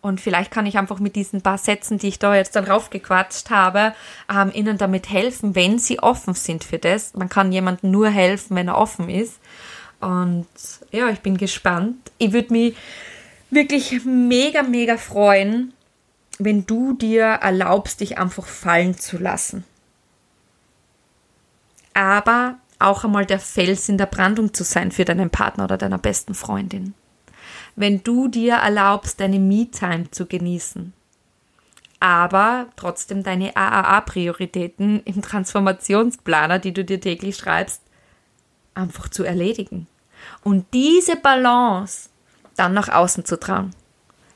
Und 0.04 0.20
vielleicht 0.20 0.52
kann 0.52 0.66
ich 0.66 0.78
einfach 0.78 1.00
mit 1.00 1.16
diesen 1.16 1.42
paar 1.42 1.58
Sätzen, 1.58 1.98
die 1.98 2.10
ich 2.10 2.20
da 2.20 2.36
jetzt 2.36 2.58
dann 2.58 2.66
raufgequatscht 2.66 3.50
habe, 3.50 3.96
ähm, 4.30 4.52
ihnen 4.54 4.78
damit 4.78 5.10
helfen, 5.10 5.56
wenn 5.56 5.80
sie 5.80 6.00
offen 6.00 6.34
sind 6.34 6.66
für 6.66 6.78
das. 6.78 7.14
Man 7.14 7.30
kann 7.30 7.54
jemandem 7.54 7.92
nur 7.92 8.10
helfen, 8.10 8.58
wenn 8.58 8.68
er 8.68 8.78
offen 8.78 9.08
ist. 9.08 9.40
Und 10.02 10.46
ja, 10.92 11.08
ich 11.08 11.22
bin 11.22 11.38
gespannt. 11.38 12.12
Ich 12.18 12.34
würde 12.34 12.52
mich 12.52 12.76
wirklich 13.50 14.04
mega, 14.04 14.62
mega 14.62 14.98
freuen, 14.98 15.72
wenn 16.38 16.66
du 16.66 16.92
dir 16.92 17.24
erlaubst, 17.24 18.02
dich 18.02 18.18
einfach 18.18 18.46
fallen 18.46 18.98
zu 18.98 19.18
lassen. 19.18 19.64
Aber 21.94 22.58
auch 22.78 23.06
einmal 23.06 23.26
der 23.26 23.40
Fels 23.40 23.88
in 23.88 23.98
der 23.98 24.08
Brandung 24.08 24.54
zu 24.54 24.66
sein 24.66 24.92
für 24.92 25.06
deinen 25.06 25.30
Partner 25.30 25.64
oder 25.64 25.78
deiner 25.78 25.98
besten 25.98 26.34
Freundin. 26.34 26.94
Wenn 27.76 28.04
du 28.04 28.28
dir 28.28 28.56
erlaubst, 28.56 29.20
deine 29.20 29.40
Me-Time 29.40 30.12
zu 30.12 30.26
genießen, 30.26 30.94
aber 32.00 32.68
trotzdem 32.76 33.24
deine 33.24 33.56
AAA-Prioritäten 33.56 35.02
im 35.06 35.22
Transformationsplaner, 35.22 36.60
die 36.60 36.74
du 36.74 36.84
dir 36.84 37.00
täglich 37.00 37.38
schreibst, 37.38 37.82
einfach 38.76 39.10
zu 39.10 39.24
erledigen. 39.24 39.88
Und 40.44 40.66
diese 40.74 41.16
Balance 41.16 42.10
dann 42.56 42.74
nach 42.74 42.90
außen 42.90 43.26
zu 43.26 43.40
tragen. 43.40 43.72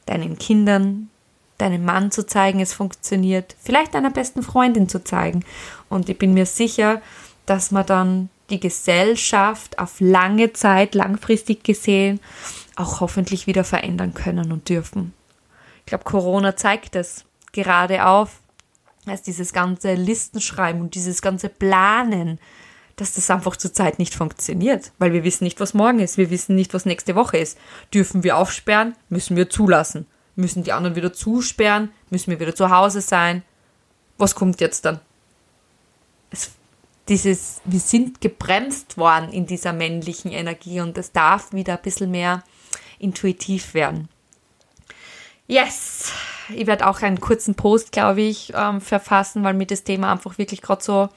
Deinen 0.05 0.37
Kindern, 0.37 1.09
deinem 1.57 1.85
Mann 1.85 2.11
zu 2.11 2.25
zeigen, 2.25 2.59
es 2.59 2.73
funktioniert. 2.73 3.55
Vielleicht 3.59 3.93
deiner 3.93 4.11
besten 4.11 4.43
Freundin 4.43 4.89
zu 4.89 5.03
zeigen. 5.03 5.43
Und 5.89 6.09
ich 6.09 6.17
bin 6.17 6.33
mir 6.33 6.45
sicher, 6.45 7.01
dass 7.45 7.71
man 7.71 7.85
dann 7.85 8.29
die 8.49 8.59
Gesellschaft 8.59 9.77
auf 9.79 9.99
lange 9.99 10.53
Zeit, 10.53 10.95
langfristig 10.95 11.63
gesehen, 11.63 12.19
auch 12.77 13.01
hoffentlich 13.01 13.47
wieder 13.47 13.63
verändern 13.63 14.13
können 14.13 14.51
und 14.51 14.69
dürfen. 14.69 15.13
Ich 15.79 15.87
glaube, 15.87 16.03
Corona 16.03 16.55
zeigt 16.55 16.95
es 16.95 17.25
gerade 17.51 18.05
auf, 18.05 18.39
als 19.05 19.21
dieses 19.21 19.53
ganze 19.53 19.93
Listenschreiben 19.95 20.81
und 20.81 20.95
dieses 20.95 21.21
ganze 21.21 21.49
Planen 21.49 22.39
dass 22.97 23.13
das 23.13 23.29
einfach 23.29 23.55
zurzeit 23.55 23.99
nicht 23.99 24.15
funktioniert, 24.15 24.91
weil 24.97 25.13
wir 25.13 25.23
wissen 25.23 25.43
nicht, 25.43 25.59
was 25.59 25.75
morgen 25.75 25.99
ist, 25.99 26.17
wir 26.17 26.31
wissen 26.31 26.55
nicht, 26.55 26.73
was 26.73 26.85
nächste 26.85 27.15
Woche 27.15 27.37
ist. 27.37 27.57
Dürfen 27.93 28.23
wir 28.23 28.37
aufsperren, 28.37 28.95
müssen 29.07 29.37
wir 29.37 29.49
zulassen. 29.49 30.07
Müssen 30.35 30.63
die 30.63 30.71
anderen 30.71 30.95
wieder 30.95 31.13
zusperren, 31.13 31.91
müssen 32.09 32.31
wir 32.31 32.39
wieder 32.39 32.55
zu 32.55 32.71
Hause 32.71 33.01
sein. 33.01 33.43
Was 34.17 34.33
kommt 34.33 34.59
jetzt 34.61 34.85
dann? 34.85 34.99
Es, 36.31 36.51
dieses, 37.07 37.61
wir 37.65 37.79
sind 37.79 38.19
gebremst 38.19 38.97
worden 38.97 39.31
in 39.31 39.45
dieser 39.45 39.73
männlichen 39.73 40.31
Energie 40.31 40.81
und 40.81 40.97
es 40.97 41.11
darf 41.11 41.53
wieder 41.53 41.77
ein 41.77 41.83
bisschen 41.83 42.09
mehr 42.09 42.43
intuitiv 42.99 43.73
werden. 43.73 44.09
Yes! 45.47 46.11
Ich 46.49 46.67
werde 46.67 46.87
auch 46.87 47.01
einen 47.01 47.19
kurzen 47.19 47.55
Post, 47.55 47.91
glaube 47.91 48.21
ich, 48.21 48.53
ähm, 48.55 48.79
verfassen, 48.79 49.43
weil 49.43 49.53
mir 49.53 49.65
das 49.65 49.83
Thema 49.83 50.11
einfach 50.11 50.37
wirklich 50.37 50.61
gerade 50.61 50.83
so 50.83 51.09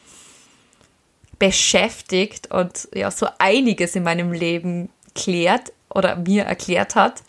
beschäftigt 1.38 2.50
und 2.50 2.88
ja 2.94 3.10
so 3.10 3.26
einiges 3.38 3.96
in 3.96 4.02
meinem 4.02 4.32
Leben 4.32 4.90
klärt 5.14 5.72
oder 5.88 6.16
mir 6.16 6.44
erklärt 6.44 6.94
hat. 6.94 7.22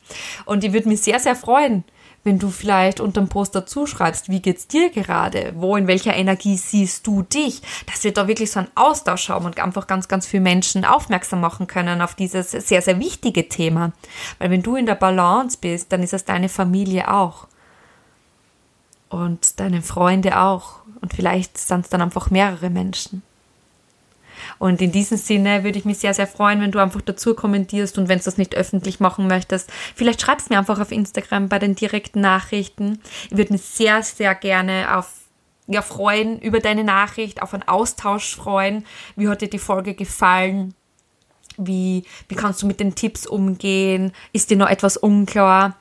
Und 0.45 0.63
ich 0.63 0.73
würde 0.73 0.89
mich 0.89 1.01
sehr, 1.01 1.19
sehr 1.19 1.35
freuen, 1.35 1.83
wenn 2.23 2.37
du 2.37 2.49
vielleicht 2.49 2.99
unter 2.99 3.21
dem 3.21 3.29
Post 3.29 3.55
dazu 3.55 3.87
schreibst, 3.87 4.29
wie 4.29 4.41
geht's 4.41 4.67
dir 4.67 4.91
gerade? 4.91 5.53
Wo, 5.55 5.75
in 5.75 5.87
welcher 5.87 6.15
Energie 6.15 6.55
siehst 6.55 7.07
du 7.07 7.23
dich? 7.23 7.61
Dass 7.87 8.03
wir 8.03 8.13
da 8.13 8.27
wirklich 8.27 8.51
so 8.51 8.59
einen 8.59 8.69
Austausch 8.75 9.29
haben 9.29 9.45
und 9.45 9.59
einfach 9.59 9.87
ganz, 9.87 10.07
ganz 10.07 10.27
viele 10.27 10.43
Menschen 10.43 10.85
aufmerksam 10.85 11.41
machen 11.41 11.67
können 11.67 12.01
auf 12.01 12.13
dieses 12.13 12.51
sehr, 12.51 12.81
sehr 12.81 12.99
wichtige 12.99 13.49
Thema. 13.49 13.91
Weil 14.37 14.51
wenn 14.51 14.61
du 14.61 14.75
in 14.75 14.85
der 14.85 14.95
Balance 14.95 15.57
bist, 15.59 15.91
dann 15.91 16.03
ist 16.03 16.13
es 16.13 16.25
deine 16.25 16.49
Familie 16.49 17.11
auch. 17.11 17.47
Und 19.09 19.59
deine 19.59 19.81
Freunde 19.81 20.39
auch. 20.39 20.75
Und 21.01 21.13
vielleicht 21.13 21.57
sind 21.57 21.85
es 21.85 21.89
dann 21.89 22.01
einfach 22.01 22.29
mehrere 22.29 22.69
Menschen. 22.69 23.23
Und 24.61 24.79
in 24.79 24.91
diesem 24.91 25.17
Sinne 25.17 25.63
würde 25.63 25.79
ich 25.79 25.85
mich 25.85 25.97
sehr, 25.97 26.13
sehr 26.13 26.27
freuen, 26.27 26.61
wenn 26.61 26.69
du 26.69 26.77
einfach 26.77 27.01
dazu 27.01 27.33
kommentierst 27.33 27.97
und 27.97 28.09
wenn 28.09 28.19
du 28.19 28.25
das 28.25 28.37
nicht 28.37 28.53
öffentlich 28.53 28.99
machen 28.99 29.25
möchtest, 29.25 29.71
vielleicht 29.95 30.21
schreibst 30.21 30.51
mir 30.51 30.59
einfach 30.59 30.79
auf 30.79 30.91
Instagram 30.91 31.49
bei 31.49 31.57
den 31.57 31.73
direkten 31.73 32.21
Nachrichten. 32.21 32.99
Ich 33.31 33.37
würde 33.37 33.53
mich 33.53 33.63
sehr, 33.63 34.03
sehr 34.03 34.35
gerne 34.35 34.95
auf 34.95 35.09
ja, 35.65 35.81
freuen 35.81 36.37
über 36.39 36.59
deine 36.59 36.83
Nachricht, 36.83 37.41
auf 37.41 37.55
einen 37.55 37.67
Austausch 37.67 38.35
freuen. 38.35 38.85
Wie 39.15 39.27
hat 39.29 39.41
dir 39.41 39.49
die 39.49 39.57
Folge 39.57 39.95
gefallen? 39.95 40.75
Wie, 41.57 42.03
wie 42.27 42.35
kannst 42.35 42.61
du 42.61 42.67
mit 42.67 42.79
den 42.79 42.93
Tipps 42.93 43.25
umgehen? 43.25 44.11
Ist 44.31 44.51
dir 44.51 44.57
noch 44.57 44.69
etwas 44.69 44.95
unklar? 44.95 45.75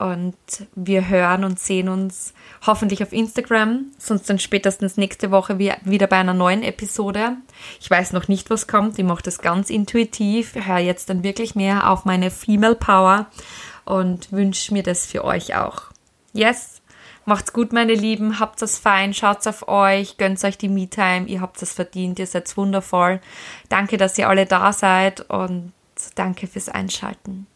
Und 0.00 0.34
wir 0.74 1.10
hören 1.10 1.44
und 1.44 1.60
sehen 1.60 1.90
uns 1.90 2.32
hoffentlich 2.66 3.02
auf 3.02 3.12
Instagram, 3.12 3.92
sonst 3.98 4.30
dann 4.30 4.38
spätestens 4.38 4.96
nächste 4.96 5.30
Woche 5.30 5.58
wieder 5.58 6.06
bei 6.06 6.16
einer 6.16 6.32
neuen 6.32 6.62
Episode. 6.62 7.36
Ich 7.82 7.90
weiß 7.90 8.14
noch 8.14 8.26
nicht, 8.26 8.48
was 8.48 8.66
kommt. 8.66 8.98
Ich 8.98 9.04
mache 9.04 9.22
das 9.22 9.40
ganz 9.40 9.68
intuitiv. 9.68 10.54
Höre 10.54 10.78
jetzt 10.78 11.10
dann 11.10 11.22
wirklich 11.22 11.54
mehr 11.54 11.90
auf 11.90 12.06
meine 12.06 12.30
Female 12.30 12.76
Power 12.76 13.26
und 13.84 14.32
wünsche 14.32 14.72
mir 14.72 14.82
das 14.82 15.04
für 15.04 15.22
euch 15.22 15.54
auch. 15.54 15.82
Yes, 16.32 16.80
Macht's 17.26 17.52
gut, 17.52 17.74
meine 17.74 17.92
Lieben. 17.92 18.40
Habt 18.40 18.62
es 18.62 18.78
fein. 18.78 19.12
Schaut 19.12 19.46
auf 19.46 19.68
euch. 19.68 20.16
Gönnt 20.16 20.42
euch 20.42 20.56
die 20.56 20.70
Me-Time. 20.70 21.26
Ihr 21.26 21.42
habt 21.42 21.60
es 21.60 21.74
verdient. 21.74 22.18
Ihr 22.18 22.26
seid 22.26 22.56
wundervoll. 22.56 23.20
Danke, 23.68 23.98
dass 23.98 24.16
ihr 24.16 24.30
alle 24.30 24.46
da 24.46 24.72
seid 24.72 25.28
und 25.28 25.72
danke 26.14 26.46
fürs 26.46 26.70
Einschalten. 26.70 27.46